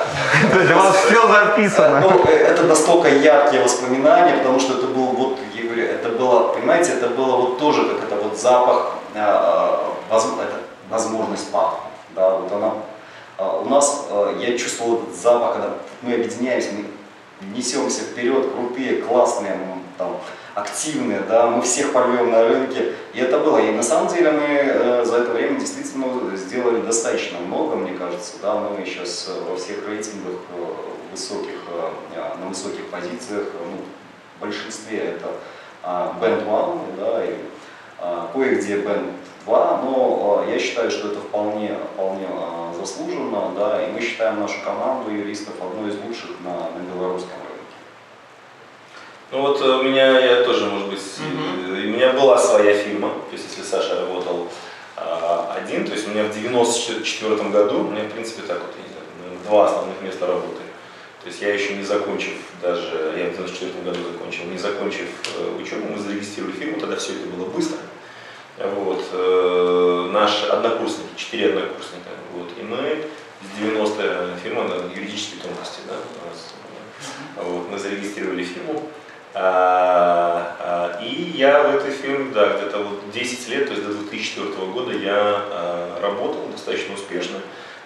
[0.50, 2.00] То есть у вас все записано.
[2.00, 6.54] Ну, э, это настолько яркие воспоминания, потому что это был, вот, я говорю, это было,
[6.54, 10.44] понимаете, это было вот тоже как это вот запах, э, э,
[10.88, 11.80] возможность пахнуть.
[12.14, 12.74] Да, вот она
[13.38, 16.84] у нас, а, я чувствовал этот запах, когда мы объединяемся, мы
[17.56, 19.58] несемся вперед, крутые, классные,
[19.98, 20.20] там,
[20.54, 22.94] активные, да, мы всех порвем на рынке.
[23.12, 23.58] И это было.
[23.58, 26.06] И на самом деле мы э, за это время действительно
[26.36, 28.34] сделали достаточно много, мне кажется.
[28.40, 30.64] Да, мы сейчас во всех рейтингах э,
[31.10, 33.78] высоких, э, на высоких позициях, ну,
[34.38, 35.28] в большинстве это
[35.82, 37.36] Band One, да, и
[38.32, 39.12] кое-где Band
[39.46, 42.28] 2, но я считаю, что это вполне, вполне
[42.78, 47.76] заслуженно, да, и мы считаем нашу команду юристов одной из лучших на, на белорусском рынке.
[49.30, 51.86] Ну вот э, у меня, я тоже, может быть, mm-hmm.
[51.86, 54.48] у меня была своя фирма, то есть если Саша работал
[54.96, 58.74] а, один, то есть у меня в 94 году, у меня в принципе так вот,
[59.46, 60.63] два основных места работы.
[61.24, 65.08] То есть я еще не закончив даже, я в 94 году закончил, не закончив
[65.38, 67.78] э, учебу, мы зарегистрировали фирму, тогда все это было быстро.
[68.58, 73.06] Вот, э, наши однокурсники, четыре однокурсника, вот, и мы
[73.40, 76.54] с 90 фирма на юридические тонкости, да, у нас,
[77.36, 78.82] вот, мы зарегистрировали фирму,
[79.32, 83.94] а, а, и я в этой фирме, да, где-то вот 10 лет, то есть до
[83.94, 87.38] 2004 года я а, работал достаточно успешно.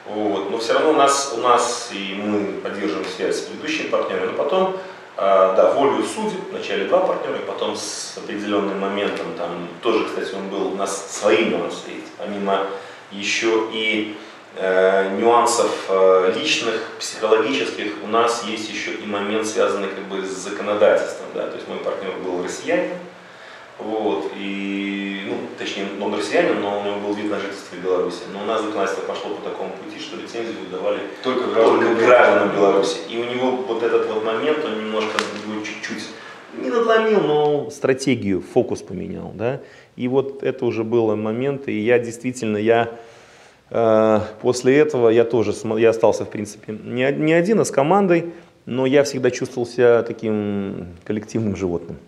[0.08, 0.50] Вот.
[0.50, 4.32] Но все равно у нас, у нас и мы поддерживаем связь с предыдущими партнерами, но
[4.32, 4.76] потом
[5.20, 10.32] а, да, волю судеб, вначале два партнера, и потом с определенным моментом, там тоже, кстати,
[10.32, 12.66] он был, у нас свои нюансы есть, помимо
[13.10, 14.16] еще и
[14.54, 20.30] э, нюансов э, личных, психологических, у нас есть еще и момент, связанный как бы с
[20.30, 22.92] законодательством, да, то есть мой партнер был россиянин,
[23.78, 28.22] вот, и, ну, точнее, он россиянин, но у него был вид на жительство в Беларуси.
[28.32, 32.98] Но у нас законодательство пошло по такому пути, что лицензию выдавали только только гражданам Беларуси.
[33.08, 36.08] И у него вот этот вот момент, он немножко его чуть-чуть
[36.60, 39.60] не надломил, но стратегию, фокус поменял, да.
[39.96, 42.98] И вот это уже был момент, и я действительно, я
[43.70, 48.32] э, после этого, я тоже, я остался, в принципе, не, не один, а с командой,
[48.66, 51.98] но я всегда чувствовал себя таким коллективным животным.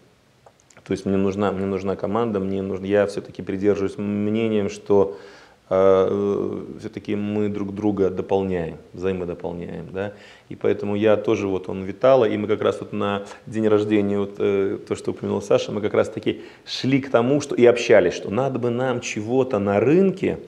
[0.90, 5.16] То есть мне нужна, мне нужна команда, мне нужно, я все-таки придерживаюсь мнением, что
[5.68, 10.14] э, все-таки мы друг друга дополняем, взаимодополняем, да,
[10.48, 14.18] и поэтому я тоже вот он Витала, и мы как раз вот на день рождения,
[14.18, 17.64] вот э, то, что упомянул Саша, мы как раз таки шли к тому, что и
[17.66, 20.40] общались, что надо бы нам чего-то на рынке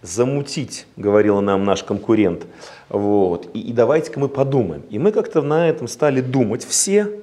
[0.00, 2.46] замутить, говорил нам наш конкурент,
[2.88, 7.20] вот, и, и давайте-ка мы подумаем, и мы как-то на этом стали думать все,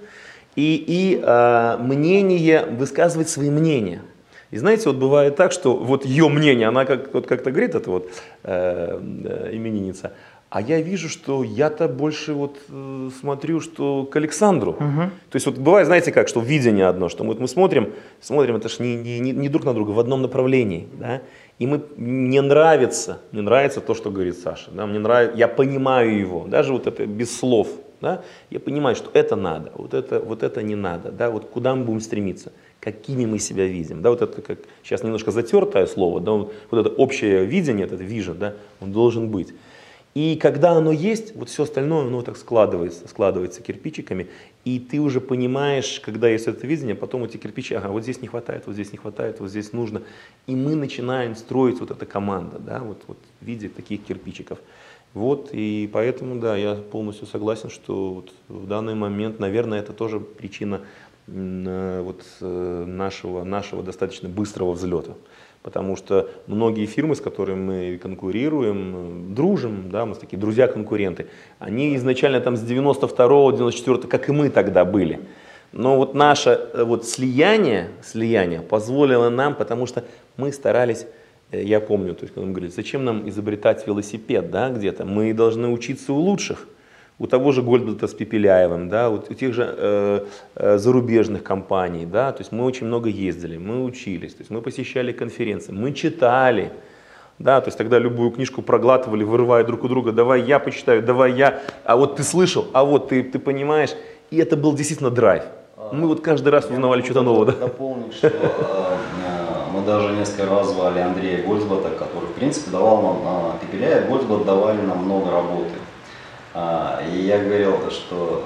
[0.58, 4.02] и, и э, мнение, высказывать свои мнения.
[4.50, 7.92] И знаете, вот бывает так, что вот ее мнение, она как, вот как-то говорит, это
[7.92, 8.10] вот
[8.44, 10.14] э, э, именинница,
[10.50, 14.72] а я вижу, что я-то больше вот э, смотрю, что к Александру.
[14.72, 15.02] Угу.
[15.30, 18.68] То есть вот бывает, знаете как, что видение одно, что вот мы смотрим, смотрим, это
[18.68, 21.22] же не, не, не друг на друга, в одном направлении, да,
[21.60, 26.18] и мы, мне нравится, мне нравится то, что говорит Саша, да, мне нравится, я понимаю
[26.18, 27.68] его, даже вот это без слов,
[28.02, 31.76] да, я понимаю, что это надо, вот это, вот это не надо, да, вот куда
[31.76, 36.22] мы будем стремиться, какими мы себя видим, да, вот это как сейчас немножко затертое слово,
[36.22, 39.54] да, вот, это общее видение, этот vision, да, он должен быть.
[40.18, 44.26] И когда оно есть, вот все остальное, оно так складывается, складывается кирпичиками,
[44.66, 48.28] и ты уже понимаешь, когда есть это видение, потом эти кирпичи, ага, вот здесь не
[48.28, 50.02] хватает, вот здесь не хватает, вот здесь нужно.
[50.48, 54.58] И мы начинаем строить вот эта команда, да, вот, вот в виде таких кирпичиков.
[55.18, 60.20] Вот, и поэтому, да, я полностью согласен, что вот в данный момент, наверное, это тоже
[60.20, 60.82] причина
[61.26, 65.14] вот, нашего, нашего достаточно быстрого взлета.
[65.64, 71.26] Потому что многие фирмы, с которыми мы конкурируем, дружим, да, мы такие друзья-конкуренты,
[71.58, 75.22] они изначально там с 92-го, 94 как и мы тогда были.
[75.72, 80.04] Но вот наше вот слияние, слияние позволило нам, потому что
[80.38, 81.10] мы старались Э,
[81.52, 85.70] я помню, то есть, когда мы говорили, зачем нам изобретать велосипед, да, где-то, мы должны
[85.70, 86.68] учиться у лучших,
[87.20, 90.26] у того же Гольдблата с Пепеляевым, да, у, у тех же э,
[90.56, 94.62] э, зарубежных компаний, да, то есть мы очень много ездили, мы учились, то есть мы
[94.62, 96.72] посещали конференции, мы читали,
[97.40, 101.34] да, то есть тогда любую книжку проглатывали, вырывая друг у друга, давай я почитаю, давай
[101.34, 103.92] я, а вот ты слышал, а вот ты, ты понимаешь,
[104.32, 105.44] и это был действительно драйв.
[105.94, 107.46] Мы вот каждый раз узнавали что-то новое.
[107.46, 107.52] Да?
[107.54, 108.30] Дополнить, что
[109.72, 114.08] мы даже несколько раз звали Андрея Гольцбата, который, в принципе, давал нам, а, Пепеля и
[114.08, 115.74] Гольцбат давали нам много работы.
[116.54, 118.46] А, и я говорил, что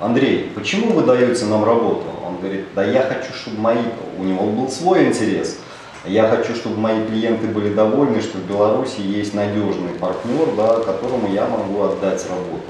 [0.00, 2.04] а, Андрей, почему вы даете нам работу?
[2.26, 3.78] Он говорит, да я хочу, чтобы мои,
[4.18, 5.58] у него был свой интерес.
[6.04, 11.28] Я хочу, чтобы мои клиенты были довольны, что в Беларуси есть надежный партнер, да, которому
[11.28, 12.64] я могу отдать работу.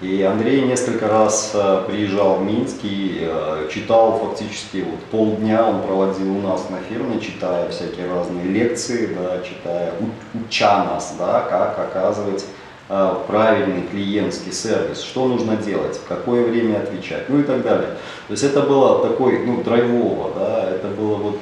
[0.00, 5.82] И Андрей несколько раз э, приезжал в Минск и э, читал фактически вот полдня он
[5.82, 9.92] проводил у нас на фирме, читая всякие разные лекции, да, читая,
[10.34, 12.44] уча нас, да, как оказывать
[12.88, 17.96] э, правильный клиентский сервис, что нужно делать, в какое время отвечать, ну и так далее.
[18.28, 21.40] То есть это было такой, ну, драйвово, да, это было вот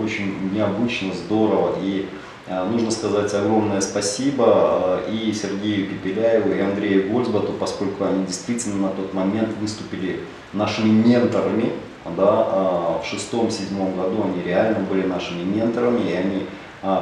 [0.00, 2.06] очень необычно, здорово и
[2.48, 8.88] нужно сказать огромное спасибо э, и Сергею Пепеляеву, и Андрею Гольцбату, поскольку они действительно на
[8.88, 10.20] тот момент выступили
[10.52, 11.72] нашими менторами.
[12.16, 16.46] Да, э, в шестом-седьмом году они реально были нашими менторами, и они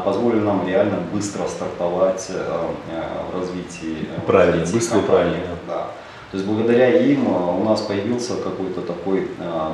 [0.05, 4.09] позволили нам реально быстро стартовать в развитии.
[4.26, 5.36] Правильно, развитии быстро и правильно.
[5.68, 5.88] Да.
[6.30, 9.28] То есть благодаря им у нас появился какой-то такой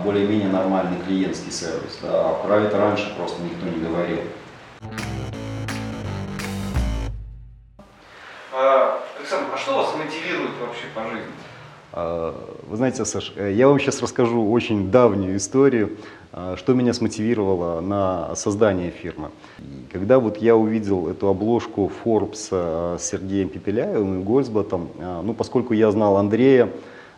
[0.05, 2.01] более-менее нормальный клиентский сервис.
[2.03, 2.35] Да.
[2.45, 4.19] Про это раньше просто никто не говорил.
[8.53, 11.33] Александр, а что вас мотивирует вообще по жизни?
[11.95, 12.35] А,
[12.69, 15.97] вы знаете, Саш, э, я вам сейчас расскажу очень давнюю историю,
[16.33, 19.31] а, что меня смотивировало на создание фирмы.
[19.91, 25.73] Когда вот я увидел эту обложку Forbes а, с Сергеем Пепеляевым и Гольцбатом, ну, поскольку
[25.73, 26.69] я знал Андрея,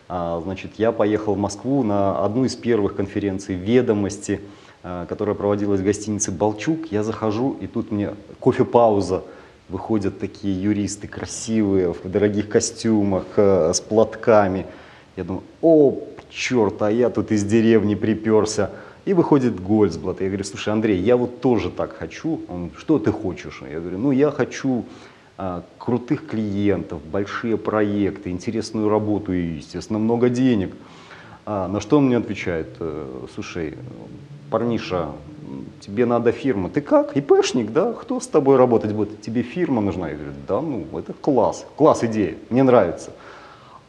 [0.07, 4.39] значит, я поехал в Москву на одну из первых конференций «Ведомости»,
[4.83, 6.91] которая проводилась в гостинице «Балчук».
[6.91, 9.23] Я захожу, и тут мне кофе-пауза–
[9.69, 14.65] выходят такие юристы красивые, в дорогих костюмах, э, с платками.
[15.15, 15.99] Я думаю, о,
[16.29, 18.71] черт, а я тут из деревни приперся.
[19.05, 20.21] И выходит Гольцблат.
[20.21, 22.41] Я говорю, слушай, Андрей, я вот тоже так хочу.
[22.47, 23.61] Он, что ты хочешь?
[23.61, 24.85] Я говорю, ну я хочу
[25.37, 30.73] а, крутых клиентов, большие проекты, интересную работу и, естественно, много денег.
[31.45, 33.75] А, на что он мне отвечает, «Э, слушай,
[34.49, 35.09] парниша,
[35.79, 36.69] тебе надо фирма.
[36.69, 37.15] Ты как?
[37.17, 37.93] ИПшник, да?
[37.93, 39.21] Кто с тобой работать будет?
[39.21, 40.09] Тебе фирма нужна.
[40.09, 43.11] Я говорю, да, ну, это класс, класс идея, мне нравится.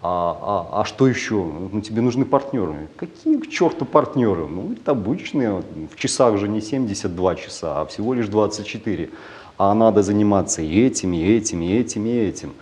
[0.02, 1.34] А, а, а что еще?
[1.34, 2.88] Ну, тебе нужны партнеры.
[2.96, 4.46] Какие к черту партнеры?
[4.46, 9.10] Ну, это обычные, в часах же не 72 часа, а всего лишь 24.
[9.58, 12.52] А надо заниматься и этим, и этим, и этим, и этим.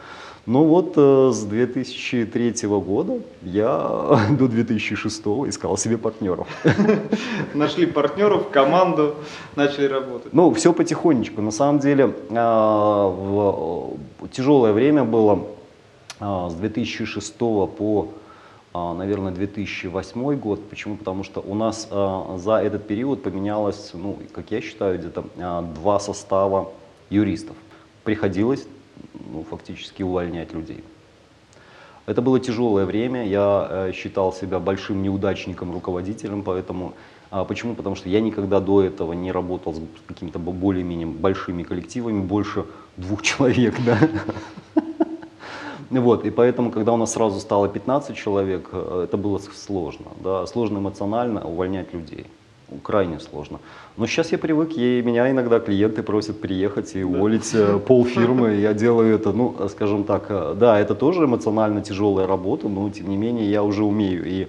[0.47, 6.47] Ну вот э, с 2003 года я до 2006 искал себе партнеров.
[7.55, 9.15] Нашли партнеров, команду,
[9.57, 10.35] начали работать.
[10.35, 11.41] Ну, все потихонечку.
[11.41, 15.47] На самом деле а, в тяжелое время было
[16.21, 18.09] а, с 2006 по
[18.75, 20.69] а, наверное, 2008 год.
[20.69, 20.97] Почему?
[20.97, 25.25] Потому что у нас за этот период поменялось, ну, как я считаю, где-то
[25.75, 26.73] два состава
[27.09, 27.57] юристов.
[28.03, 28.67] Приходилось
[29.33, 30.85] ну, фактически увольнять людей.
[32.07, 36.95] Это было тяжелое время, я э, считал себя большим неудачником, руководителем, поэтому
[37.31, 37.75] а почему?
[37.75, 42.65] Потому что я никогда до этого не работал с какими-то более-менее большими коллективами, больше
[42.97, 43.99] двух человек, да.
[45.91, 50.47] Вот, и поэтому, когда у нас сразу стало 15 человек, э, это было сложно, да,
[50.47, 52.27] сложно эмоционально увольнять людей
[52.83, 53.59] крайне сложно.
[53.97, 57.77] Но сейчас я привык, и меня иногда клиенты просят приехать и уволить да.
[57.77, 58.55] Э, полфирмы.
[58.55, 63.09] Я делаю это, ну, скажем так, э, да, это тоже эмоционально тяжелая работа, но тем
[63.09, 64.49] не менее я уже умею и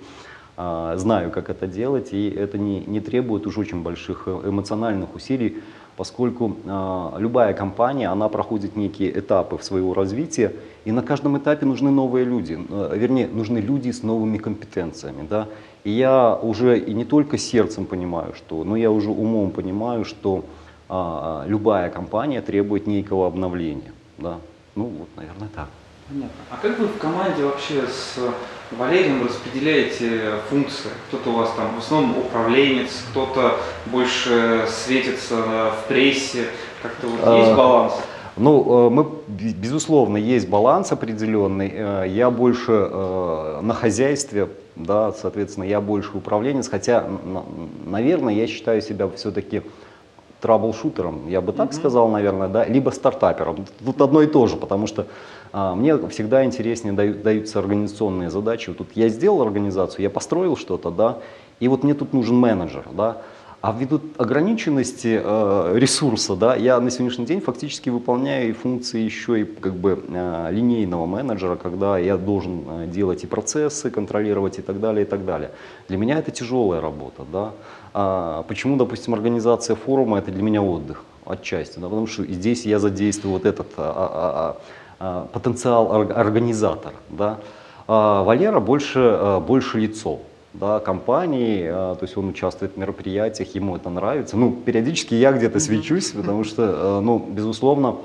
[0.57, 5.13] а, знаю, как это делать, и это не, не требует уж очень больших э, эмоциональных
[5.13, 5.61] усилий,
[5.97, 10.53] поскольку а, любая компания, она проходит некие этапы в своего развития,
[10.85, 12.57] и на каждом этапе нужны новые люди,
[12.93, 15.49] вернее, нужны люди с новыми компетенциями, да,
[15.85, 20.43] и я уже и не только сердцем понимаю, что, но я уже умом понимаю, что
[20.89, 23.93] а, любая компания требует некого обновления.
[24.17, 24.39] Да?
[24.75, 25.69] Ну вот, наверное, так.
[26.09, 26.35] Понятно.
[26.49, 28.17] А как вы в команде вообще с
[28.71, 30.89] Валерием распределяете функции?
[31.07, 36.47] Кто-то у вас там в основном управленец, кто-то больше светится в прессе.
[36.81, 37.93] Как-то вот есть А, баланс?
[38.37, 41.71] Ну, э, мы, бе- безусловно, есть баланс определенный.
[41.73, 47.07] Э, Я больше э, на хозяйстве, да, соответственно, я больше управленец, хотя,
[47.85, 49.61] наверное, я считаю себя все-таки
[50.41, 53.65] траблшутером, я бы так сказал, наверное, да, либо стартапером.
[53.83, 55.07] Тут одно и то же, потому что
[55.53, 58.69] а, мне всегда интереснее даю- даются организационные задачи.
[58.69, 61.17] Вот тут я сделал организацию, я построил что-то, да,
[61.61, 63.17] и вот мне тут нужен менеджер, да,
[63.65, 69.41] а ввиду ограниченности э, ресурса, да, я на сегодняшний день фактически выполняю и функции еще
[69.41, 74.61] и как бы э, линейного менеджера, когда я должен э, делать и процессы, контролировать и
[74.61, 75.49] так далее, и так далее.
[75.87, 77.53] Для меня это тяжелая работа, да.
[77.95, 82.77] А почему, допустим, организация форума это для меня отдых отчасти, да, потому что здесь я
[82.77, 83.97] задействую вот этот а, а,
[84.29, 84.57] а,
[84.99, 87.39] а, потенциал ор- организатора, да.
[87.87, 90.19] А Валера больше, э, больше лицо,
[90.59, 94.37] да, компании, э, то есть он участвует в мероприятиях, ему это нравится.
[94.37, 97.97] Ну, периодически я где-то свечусь, потому что, э, ну, безусловно,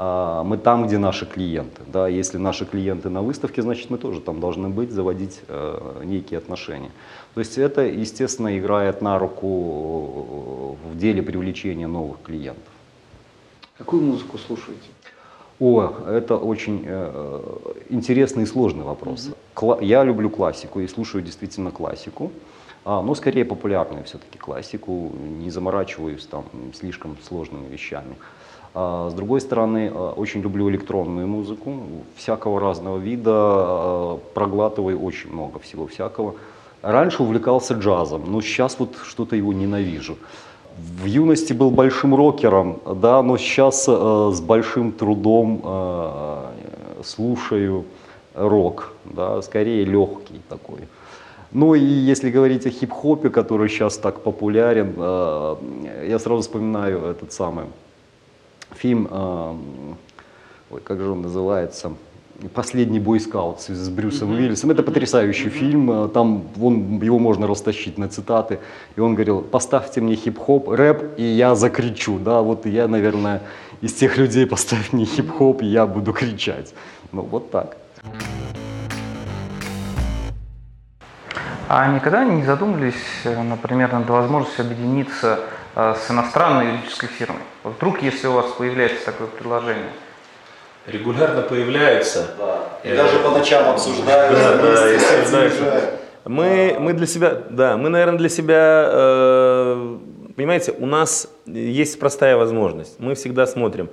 [0.00, 1.82] а, мы там, где наши клиенты.
[1.86, 6.38] Да, если наши клиенты на выставке, значит, мы тоже там должны быть, заводить э, некие
[6.38, 6.92] отношения.
[7.34, 12.72] То есть это, естественно, играет на руку в деле привлечения новых клиентов.
[13.76, 14.88] Какую музыку слушаете?
[15.58, 17.42] О, это очень э,
[17.88, 19.26] интересный и сложный вопрос.
[19.26, 19.37] Кла-
[19.80, 22.30] я люблю классику и слушаю действительно классику,
[22.84, 26.44] а, но скорее популярную все-таки классику, не заморачиваюсь там
[26.74, 28.16] слишком сложными вещами.
[28.74, 31.74] А, с другой стороны, э, очень люблю электронную музыку,
[32.16, 36.34] всякого разного вида, проглатываю очень много всего всякого.
[36.82, 40.16] Раньше увлекался джазом, но сейчас вот что-то его ненавижу.
[41.02, 46.44] В юности был большим рокером, да, но сейчас э, с большим трудом э,
[47.02, 47.84] слушаю
[48.38, 50.80] рок, да, скорее легкий такой.
[51.52, 55.56] Ну и если говорить о хип-хопе, который сейчас так популярен, э,
[56.08, 57.64] я сразу вспоминаю этот самый
[58.76, 59.54] фильм, э,
[60.70, 61.92] ой, как же он называется,
[62.54, 64.70] «Последний бойскаут» с с Брюсом Уиллисом.
[64.70, 68.58] Это потрясающий фильм, э, там он, его можно растащить на цитаты.
[68.96, 72.18] И он говорил, поставьте мне хип-хоп, рэп, и я закричу.
[72.18, 73.40] Да, вот я, наверное,
[73.80, 76.74] из тех людей, поставь мне хип-хоп, и я буду кричать.
[77.12, 77.78] Ну вот так.
[81.70, 82.94] А никогда не задумывались,
[83.24, 85.40] э, например, над возможностью объединиться
[85.76, 87.42] э, с иностранной юридической фирмой?
[87.62, 89.90] Вот Вдруг, если у вас появляется такое предложение?
[90.86, 92.30] Регулярно появляются.
[92.82, 95.98] И даже по ночам обсуждают, Да, да, и.
[96.24, 99.98] Мы, мы для себя, да, мы, наверное, для себя, э,
[100.34, 102.98] понимаете, у нас есть простая возможность.
[102.98, 103.90] Мы всегда смотрим,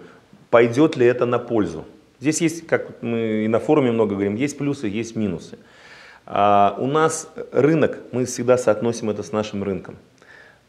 [0.49, 1.83] пойдет ли это на пользу.
[2.19, 5.57] Здесь есть, как мы и на форуме много говорим, есть плюсы, есть минусы.
[6.25, 9.95] А у нас рынок, мы всегда соотносим это с нашим рынком.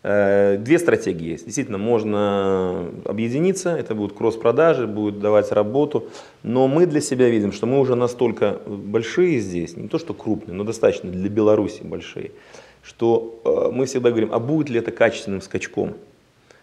[0.02, 1.46] Э, Две стратегии есть.
[1.46, 6.08] Действительно, можно объединиться, это будут кросс-продажи, будет давать работу,
[6.42, 10.54] но мы для себя видим, что мы уже настолько большие здесь, не то что крупные,
[10.54, 12.32] но достаточно для Беларуси большие,
[12.82, 15.94] что э, мы всегда говорим, а будет ли это качественным скачком?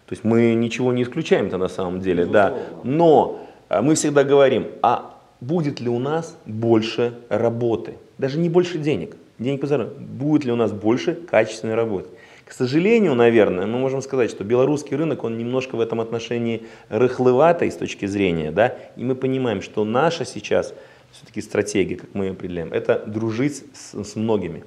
[0.06, 2.54] То есть мы ничего не исключаем-то на самом деле, да.
[2.82, 7.94] Но мы всегда говорим, а будет ли у нас больше работы?
[8.18, 9.16] Даже не больше денег.
[9.38, 9.98] Денег позаработать.
[9.98, 12.08] Будет ли у нас больше качественной работы?
[12.44, 17.70] К сожалению, наверное, мы можем сказать, что белорусский рынок, он немножко в этом отношении рыхловатый
[17.70, 20.74] с точки зрения, да, и мы понимаем, что наша сейчас
[21.10, 24.64] все-таки стратегия, как мы ее определяем, это дружить с, с многими.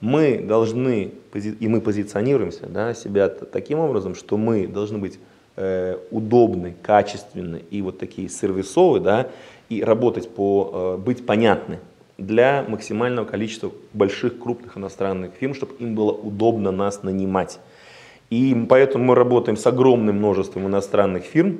[0.00, 5.20] Мы должны, и мы позиционируемся да, себя таким образом, что мы должны быть
[6.10, 9.28] удобны, качественны и вот такие сервисовые, да,
[9.68, 11.78] и работать по, э, быть понятны
[12.18, 17.58] для максимального количества больших, крупных иностранных фирм, чтобы им было удобно нас нанимать.
[18.30, 21.58] И поэтому мы работаем с огромным множеством иностранных фирм,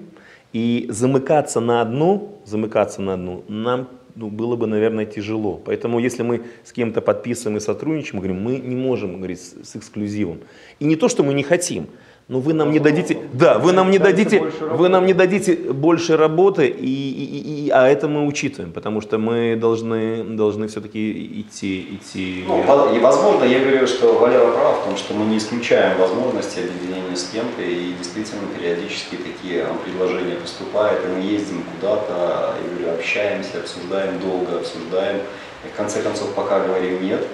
[0.53, 5.61] и замыкаться на одну, замыкаться на одну нам ну, было бы, наверное, тяжело.
[5.65, 9.71] Поэтому если мы с кем-то подписываем и сотрудничаем, мы говорим, мы не можем говорить с,
[9.71, 10.41] с эксклюзивом.
[10.81, 11.87] И не то, что мы не хотим,
[12.29, 16.17] но вы нам не дадите, да, вы нам не дадите, вы нам не дадите больше
[16.17, 21.99] работы, и, и- и- а это мы учитываем, потому что мы должны, должны все-таки идти,
[22.01, 22.45] идти.
[22.47, 26.61] Ну, и возможно, я говорю, что Валера прав в том, что мы не исключаем возможности
[26.61, 32.77] объединения с кем-то, и действительно периодически такие а, предложения поступают, и мы ездим куда-то, я
[32.79, 35.19] говорю, общаемся, обсуждаем долго, обсуждаем,
[35.65, 37.27] и в конце концов пока говорим нет.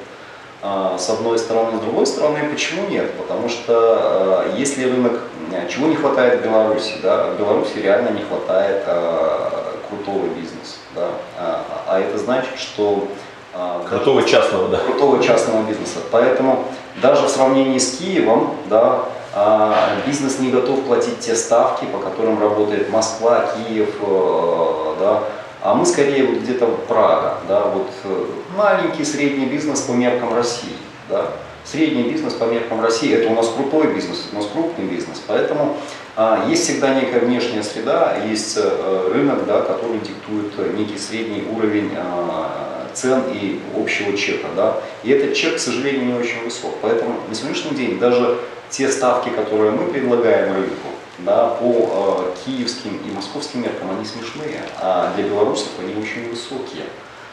[0.60, 3.12] А, С одной стороны, с другой стороны, почему нет?
[3.16, 5.20] Потому что а, если рынок,
[5.52, 10.76] а, чего не хватает в Беларуси, да, в Беларуси реально не хватает а, крутого бизнеса,
[10.94, 13.06] да, а, а это значит, что
[13.54, 14.78] а, Крутого частного, да.
[14.78, 16.00] крутого частного бизнеса.
[16.10, 16.64] Поэтому
[17.00, 19.04] даже в сравнении с Киевом, да,
[19.34, 25.22] а, бизнес не готов платить те ставки, по которым работает Москва, Киев, э, да,
[25.68, 28.24] а мы скорее вот где-то Прага, да, вот э,
[28.56, 30.72] маленький средний бизнес по меркам России,
[31.10, 31.26] да.
[31.64, 35.22] Средний бизнес по меркам России, это у нас крутой бизнес, это у нас крупный бизнес,
[35.26, 35.76] поэтому
[36.16, 41.90] а, есть всегда некая внешняя среда, есть э, рынок, да, который диктует некий средний уровень
[41.98, 44.48] а, цен и общего чека.
[44.56, 44.78] Да?
[45.02, 46.74] И этот чек, к сожалению, не очень высок.
[46.80, 48.38] Поэтому на сегодняшний день даже
[48.70, 50.88] те ставки, которые мы предлагаем рынку,
[51.18, 56.84] да, по э, киевским и московским меркам, они смешные, а для белорусов они очень высокие.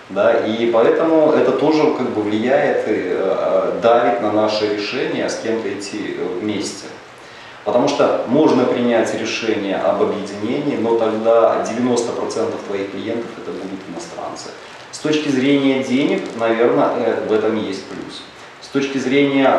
[0.09, 5.71] Да, и поэтому это тоже как бы влияет э, давит на наше решение с кем-то
[5.73, 6.85] идти вместе.
[7.63, 14.49] Потому что можно принять решение об объединении, но тогда 90% твоих клиентов это будут иностранцы.
[14.91, 18.21] С точки зрения денег, наверное, э, в этом есть плюс.
[18.61, 19.49] С точки зрения,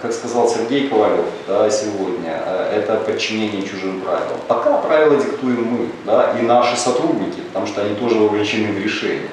[0.00, 4.40] как сказал Сергей Ковалев да, сегодня, э, это подчинение чужим правилам.
[4.48, 9.30] Пока правила диктуем мы да, и наши сотрудники, потому что они тоже вовлечены в решение.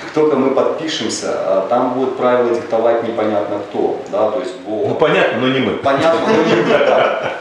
[0.00, 4.00] Как только мы подпишемся, э, там будет правила диктовать непонятно кто.
[4.10, 5.72] Да, то есть, ну понятно, но не мы.
[5.78, 6.68] Понятно, но не мы.
[6.70, 7.32] Да.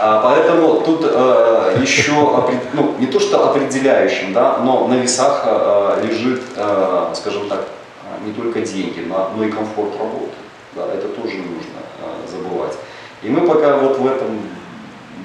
[0.00, 2.12] А, поэтому тут э, еще,
[2.72, 7.64] ну, не то что определяющим, да, но на весах э, лежит, э, скажем так,
[8.24, 10.32] не только деньги, но, и комфорт работы.
[10.74, 11.77] Да, это тоже нужно э,
[12.38, 12.76] забывать.
[13.22, 14.40] И мы пока вот в этом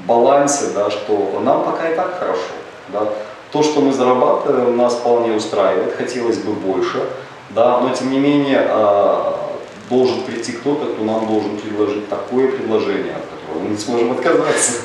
[0.06, 2.42] балансе, да, что нам пока и так хорошо.
[2.90, 3.08] Да.
[3.52, 7.08] То, что мы зарабатываем, нас вполне устраивает, хотелось бы больше,
[7.52, 9.34] да, но тем не менее э,
[9.90, 13.16] должен прийти кто-то, кто нам должен предложить такое предложение,
[13.62, 14.82] мы не сможем отказаться.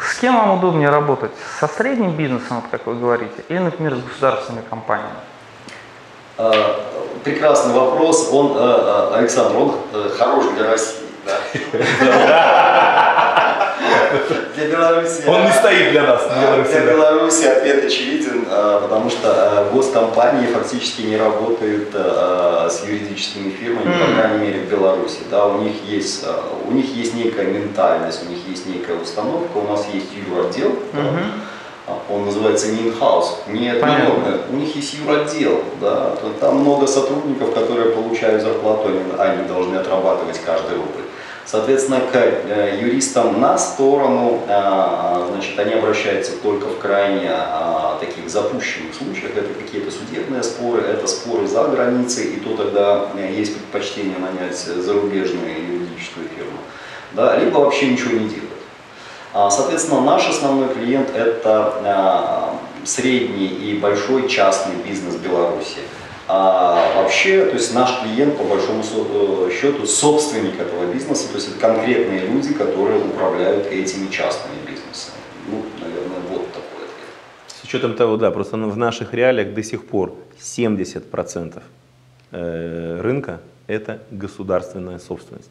[0.00, 1.30] С кем вам удобнее работать?
[1.60, 5.14] Со средним бизнесом, вот как вы говорите, или, например, с государственными компаниями?
[6.40, 6.80] А,
[7.22, 8.30] прекрасный вопрос.
[8.32, 10.96] Он, а, а, Александр, он э, хорош для России.
[11.26, 11.36] Да?
[14.56, 15.22] Для Беларуси...
[15.26, 16.22] Он не стоит для нас.
[16.70, 24.38] Для Беларуси ответ очевиден, потому что госкомпании фактически не работают с юридическими фирмами, по крайней
[24.38, 25.18] мере в Беларуси.
[25.30, 26.26] Да, у, них есть,
[26.66, 31.00] у них есть некая ментальность, у них есть некая установка, у нас есть юротдел, да,
[32.08, 37.90] он называется не in-house, не, не у них есть юротдел, да, там много сотрудников, которые
[37.90, 41.04] получают зарплату, они, должны отрабатывать каждый рубль.
[41.50, 48.30] Соответственно, к э, юристам на сторону, э, значит, они обращаются только в крайне э, таких
[48.30, 49.32] запущенных случаях.
[49.36, 55.50] Это какие-то судебные споры, это споры за границей, и то тогда есть предпочтение нанять зарубежную
[55.50, 56.58] юридическую фирму.
[57.14, 58.49] Да, либо вообще ничего не делать.
[59.32, 62.50] А, соответственно, наш основной клиент– это
[62.84, 65.80] средний и большой частный бизнес Беларуси.
[66.32, 71.48] А вообще, то есть наш клиент, по большому э, счету, собственник этого бизнеса, то есть
[71.48, 75.16] это конкретные люди, которые управляют этими частными бизнесами.
[75.48, 77.08] Ну, наверное, вот такой ответ.
[77.48, 81.62] С учетом того, да, просто в наших реалиях до сих пор 70%
[82.30, 85.50] э, рынка– это государственная собственность.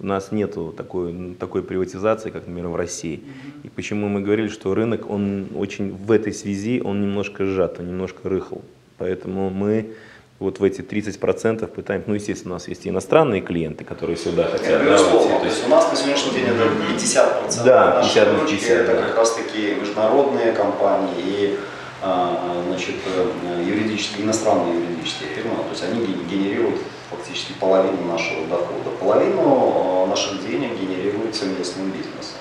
[0.00, 3.22] У нас нет такой, такой приватизации, как, например, в России.
[3.64, 7.88] И почему мы говорили, что рынок, он очень в этой связи, он немножко сжат, он
[7.88, 8.62] немножко рыхл.
[8.96, 9.92] Поэтому мы
[10.38, 14.44] вот в эти 30% пытаемся, ну, естественно, у нас есть и иностранные клиенты, которые сюда
[14.44, 14.82] хотят.
[14.82, 18.70] Да, вот, то есть у нас на сегодняшний день это 50% да, 50 на 50,
[18.70, 19.02] это да.
[19.02, 21.58] как раз таки международные компании и
[22.02, 26.80] а, значит, э, юридические, иностранные юридические фирмы, то есть они генерируют
[27.30, 28.90] фактически половину нашего дохода.
[28.98, 32.38] Половину э, наших денег генерируется местным бизнесом.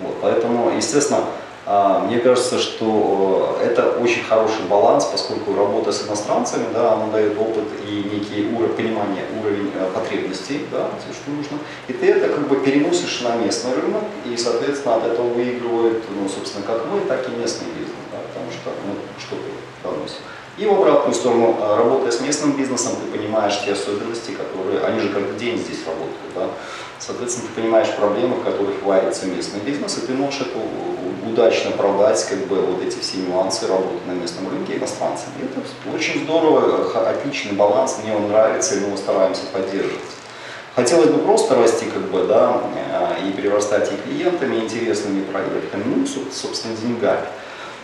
[0.00, 1.24] Вот, поэтому, естественно,
[1.66, 7.08] а, мне кажется, что э, это очень хороший баланс, поскольку работа с иностранцами, да, она
[7.08, 11.58] дает опыт и некий уровень понимания уровень э, потребностей, да, все, что нужно.
[11.88, 16.28] И ты это как бы переносишь на местный рынок, и, соответственно, от этого выигрывает, ну,
[16.28, 19.42] собственно, как мы, так и местный бизнес, да, потому что мы ну, что-то
[19.82, 20.22] доносим.
[20.58, 25.00] И в обратную сторону, э, работая с местным бизнесом, ты понимаешь те особенности, которые, они
[25.00, 26.48] же каждый день здесь работают, да,
[26.98, 30.58] Соответственно, ты понимаешь проблемы, в которых варится местный бизнес, и ты можешь это
[31.26, 35.28] удачно продать, как бы вот эти все нюансы работы на местном рынке иностранцам.
[35.40, 35.60] И это
[35.94, 40.00] очень здорово, отличный баланс, мне он нравится, и мы его стараемся поддерживать.
[40.74, 45.84] Хотелось бы просто расти, как бы, да, э, и перерастать и клиентами, и интересными проектами,
[45.86, 47.26] ну, собственно, деньгами.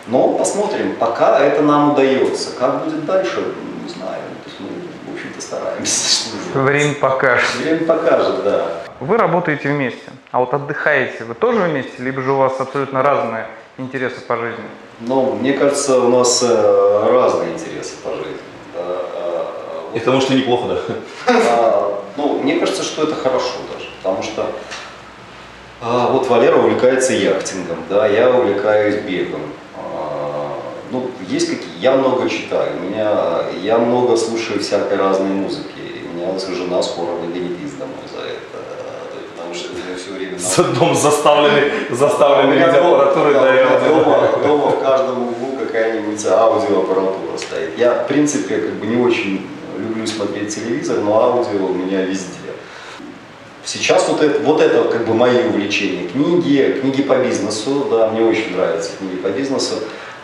[0.07, 2.51] Но посмотрим, пока это нам удается.
[2.59, 4.21] Как будет дальше, не знаю.
[4.45, 6.31] То есть мы, в общем-то, стараемся.
[6.55, 7.55] Время покажет.
[7.57, 8.67] Время покажет, да.
[9.01, 13.47] Вы работаете вместе, а вот отдыхаете вы тоже вместе, либо же у вас абсолютно разные
[13.77, 14.65] интересы по жизни?
[15.01, 18.39] Ну, мне кажется, у нас э, разные интересы по жизни.
[18.75, 19.01] Да.
[19.95, 20.95] И потому что неплохо, да?
[21.51, 24.47] А, ну, мне кажется, что это хорошо даже, потому что
[25.81, 29.41] а, вот Валера увлекается яхтингом, да, я увлекаюсь бегом.
[30.95, 33.11] Ну, есть какие, я много читаю, у меня,
[33.61, 38.63] я много слушаю всякой разной музыки, и меня жена скоро выгонит из домой за это,
[39.35, 40.39] потому что я все время...
[40.39, 45.57] на- Дом заставленный, заставленный У видеоаппаратурой, дома- да, у дома, это- дома в каждом углу
[45.59, 47.77] какая-нибудь аудиоаппаратура стоит.
[47.77, 49.45] Я, в принципе, как бы не очень
[49.77, 52.29] люблю смотреть телевизор, но аудио у меня везде.
[53.65, 56.07] Сейчас вот это, вот это как бы мои увлечения.
[56.07, 59.75] Книги, книги по бизнесу, да, мне очень нравятся книги по бизнесу.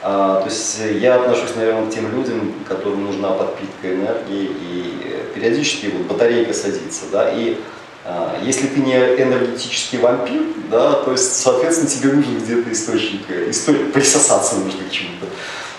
[0.03, 5.86] А, то есть я отношусь, наверное, к тем людям, которым нужна подпитка энергии, и периодически
[5.86, 7.59] вот батарейка садится, да, и
[8.05, 13.51] а, если ты не энергетический вампир, да, то есть, соответственно, тебе нужен где-то источник, э,
[13.51, 15.26] источник присосаться нужно к чему-то.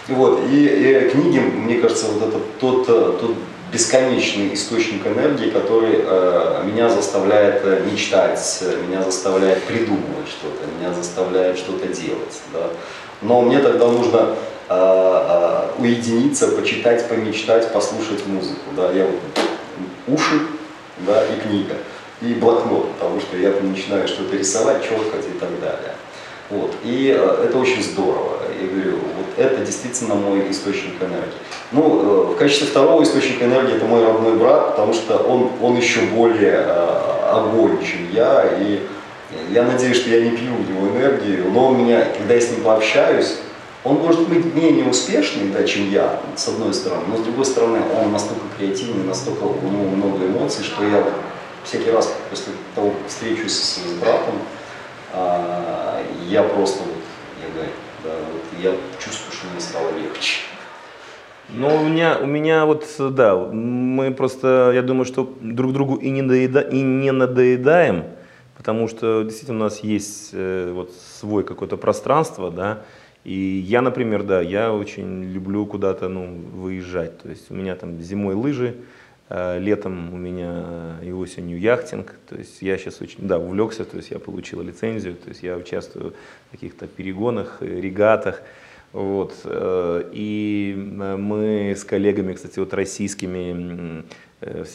[0.07, 3.35] Вот, и, и книги, мне кажется, вот это тот, э, тот
[3.71, 10.93] бесконечный источник энергии, который э, меня заставляет э, мечтать, э, меня заставляет придумывать что-то, меня
[10.93, 12.41] заставляет что-то делать.
[12.53, 12.67] Да.
[13.21, 14.35] Но мне тогда нужно
[14.67, 18.71] э, э, уединиться, почитать, помечтать, послушать музыку.
[18.75, 18.91] Да.
[18.91, 19.19] Я вот
[20.07, 20.41] уши
[21.07, 21.75] да, и книга,
[22.21, 25.95] и блокнот, потому что я начинаю что-то рисовать, четкать и так далее.
[26.51, 26.75] Вот.
[26.83, 28.37] И э, это очень здорово.
[28.61, 31.39] Я говорю, вот это действительно мой источник энергии.
[31.71, 35.77] Ну, э, в качестве второго источника энергии это мой родной брат, потому что он, он
[35.77, 38.43] еще более э, огонь, чем я.
[38.59, 38.85] И
[39.49, 42.51] я надеюсь, что я не пью у него энергию, но у меня, когда я с
[42.51, 43.37] ним пообщаюсь,
[43.85, 47.79] он может быть менее успешный, да, чем я, с одной стороны, но с другой стороны,
[47.99, 51.03] он настолько креативный, настолько у него много эмоций, что я
[51.63, 54.35] всякий раз после того, как встречусь с, с братом,
[56.27, 57.03] я просто вот,
[57.41, 57.71] я говорю,
[58.03, 58.71] да, вот я
[59.03, 60.41] чувствую, что мне стало легче.
[61.49, 66.09] Ну, у меня, у меня вот, да, мы просто, я думаю, что друг другу и
[66.09, 68.05] не, доеда, и не надоедаем,
[68.55, 72.83] потому что действительно у нас есть э, вот свой какое-то пространство, да,
[73.25, 73.33] и
[73.67, 78.33] я, например, да, я очень люблю куда-то, ну, выезжать, то есть у меня там зимой
[78.33, 78.77] лыжи,
[79.59, 84.11] летом у меня и осенью яхтинг, то есть я сейчас очень, да, увлекся, то есть
[84.11, 86.13] я получил лицензию, то есть я участвую
[86.47, 88.41] в каких-то перегонах, э, регатах,
[88.93, 89.33] вот.
[89.45, 94.03] э, И э, мы с коллегами, кстати, вот российскими
[94.41, 94.65] э,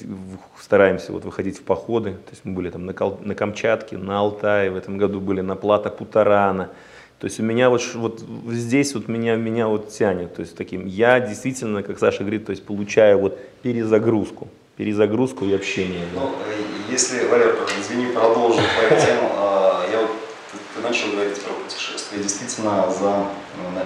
[0.59, 2.13] стараемся вот выходить в походы.
[2.13, 5.43] То есть мы были там на, Кал- на Камчатке, на Алтае, в этом году были
[5.43, 6.71] на Плата Путарана.
[7.19, 10.35] То есть у меня вот, вот здесь вот меня, меня вот тянет.
[10.35, 14.49] То есть таким, я действительно, как Саша говорит, то есть получаю вот перезагрузку.
[14.77, 16.05] Перезагрузку и общение.
[16.15, 16.21] да.
[16.21, 20.11] Ну, э, если, Валер, извини, продолжу твою тему, а, я вот,
[20.75, 22.23] ты, начал говорить про путешествия.
[22.23, 23.29] Действительно, за,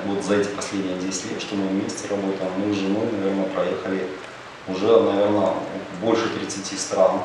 [0.07, 4.07] вот за эти последние 10 лет, что мы вместе работаем, мы с женой, наверное, проехали
[4.67, 5.55] уже, наверное,
[6.03, 7.21] больше 30 стран.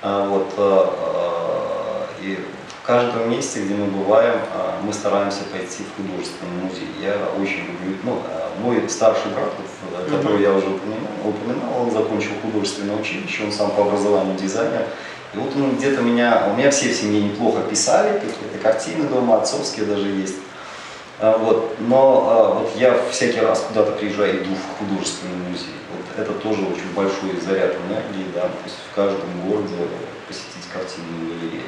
[0.00, 2.38] А, Вот, э, и
[2.86, 6.86] в каждом месте, где мы бываем, э, мы стараемся пойти в художественный музей.
[7.02, 11.90] Я очень люблю, ну, э, мой старший брат, э, которого я уже упоминал, упоминал, он
[11.90, 14.86] закончил художественное училище, он сам по образованию дизайнер.
[15.34, 19.38] И вот он где-то меня, у меня все в семье неплохо писали, какие-то картины дома,
[19.38, 20.36] отцовские даже есть.
[21.18, 21.74] А, Вот.
[21.80, 25.74] Но а, вот я всякий раз куда-то приезжаю, иду в художественный музей.
[25.90, 29.74] Вот это тоже очень большой заряд энергии, да, то есть в каждом городе
[30.28, 31.64] посетить картинную галерею,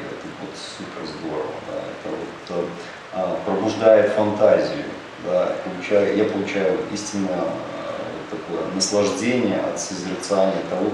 [0.58, 2.68] супер здорово, да, это вот
[3.12, 4.84] а, пробуждает фантазию,
[5.24, 10.92] да, получаю, я получаю истинно а, вот такое наслаждение от созерцания того,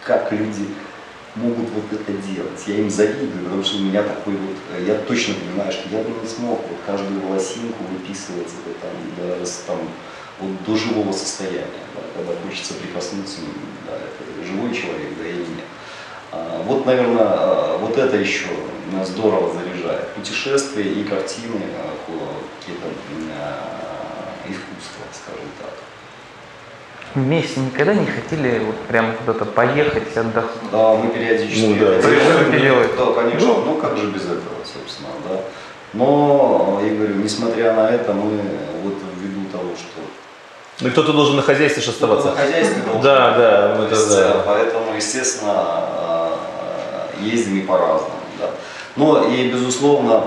[0.00, 0.76] как люди
[1.34, 2.66] могут вот это делать.
[2.66, 6.02] Я им завидую, потому что у меня такой вот, э, я точно понимаю, что я
[6.02, 9.78] бы не смог вот каждую волосинку выписывать это там, с- там,
[10.38, 13.40] вот до живого состояния, да, когда хочется прикоснуться,
[13.86, 15.66] да, это живой человек, да или нет.
[16.36, 18.46] А, вот, наверное, а, вот это еще
[19.04, 20.08] здорово заряжает.
[20.14, 21.94] Путешествия и картины, а,
[22.60, 22.86] какие-то
[24.48, 25.70] искусства, скажем так.
[27.14, 30.70] Вместе никогда не хотели вот прямо куда-то поехать и отдохнуть?
[30.70, 32.58] Да, мы периодически Ну да.
[32.58, 32.92] делаете?
[32.98, 33.48] Да, конечно.
[33.64, 35.40] Ну, как же без этого, собственно, да.
[35.94, 38.38] Но, я говорю, несмотря на это, мы
[38.82, 40.00] вот ввиду того, что
[40.84, 42.28] Ну кто-то должен на хозяйстве же оставаться.
[42.30, 44.30] на хозяйстве должен Да, да, то это да.
[44.34, 46.25] э, Поэтому, естественно,
[47.18, 48.14] а, ездим и по-разному.
[48.38, 48.50] Да.
[48.96, 50.24] Но и, безусловно,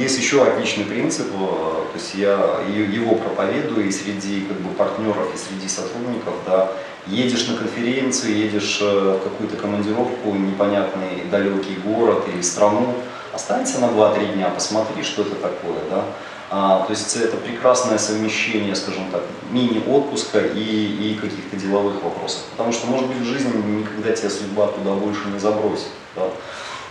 [0.00, 5.28] есть еще отличный принцип, э, то есть я его проповедую и среди как бы, партнеров,
[5.34, 6.72] и среди сотрудников, да,
[7.06, 12.94] едешь на конференцию, едешь э, в какую-то командировку, непонятный далекий город или страну,
[13.32, 16.04] останься на 2-3 дня, посмотри, что это такое, да,
[16.52, 19.22] А, то есть это прекрасное совмещение, скажем так,
[19.52, 22.42] мини-отпуска и, и каких-то деловых вопросов.
[22.50, 25.88] Потому что, может быть, в жизни никогда тебя судьба туда больше не забросит.
[26.16, 26.24] Да?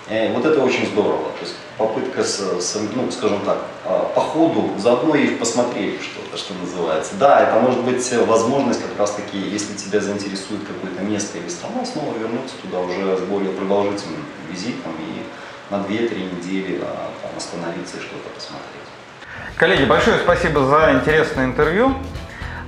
[0.10, 1.26] И вот это очень здорово.
[1.38, 6.38] То есть попытка, с, с, ну, скажем так, а, по ходу заодно и посмотреть что-то,
[6.38, 7.16] что называется.
[7.20, 11.86] Да, это может быть возможность как раз таки, если тебя заинтересует какое-то место или страна,
[11.86, 15.24] снова вернуться туда уже с более продолжительным визитом и
[15.70, 18.79] на 2-3 недели а, там, остановиться и что-то посмотреть.
[19.60, 21.93] Коллеги, большое спасибо за интересное интервью.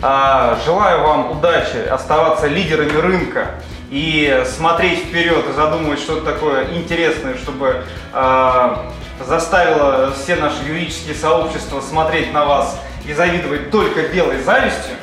[0.01, 3.51] А, желаю вам удачи, оставаться лидерами рынка
[3.89, 8.91] и смотреть вперед и задумывать что-то такое интересное, чтобы а,
[9.25, 14.95] заставило все наши юридические сообщества смотреть на вас и завидовать только белой завистью.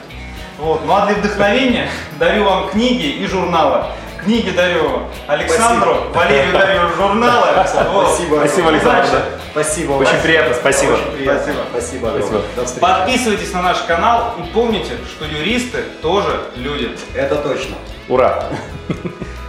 [0.59, 0.83] Вот.
[0.85, 3.87] Ну а для вдохновения дарю вам книги и журналы.
[4.23, 6.19] Книги дарю Александру, Спасибо.
[6.19, 7.47] Валерию дарю журналы.
[7.93, 8.09] Вот.
[8.09, 8.37] Спасибо.
[8.37, 9.23] Спасибо, Александр.
[9.51, 9.93] Спасибо.
[9.93, 10.93] Очень приятно, спасибо.
[10.93, 11.55] Очень приятно.
[11.71, 12.09] Спасибо.
[12.09, 12.43] Спасибо.
[12.57, 12.81] Спасибо.
[12.81, 16.91] Подписывайтесь на наш канал и помните, что юристы тоже люди.
[17.15, 17.77] Это точно.
[18.09, 18.45] Ура!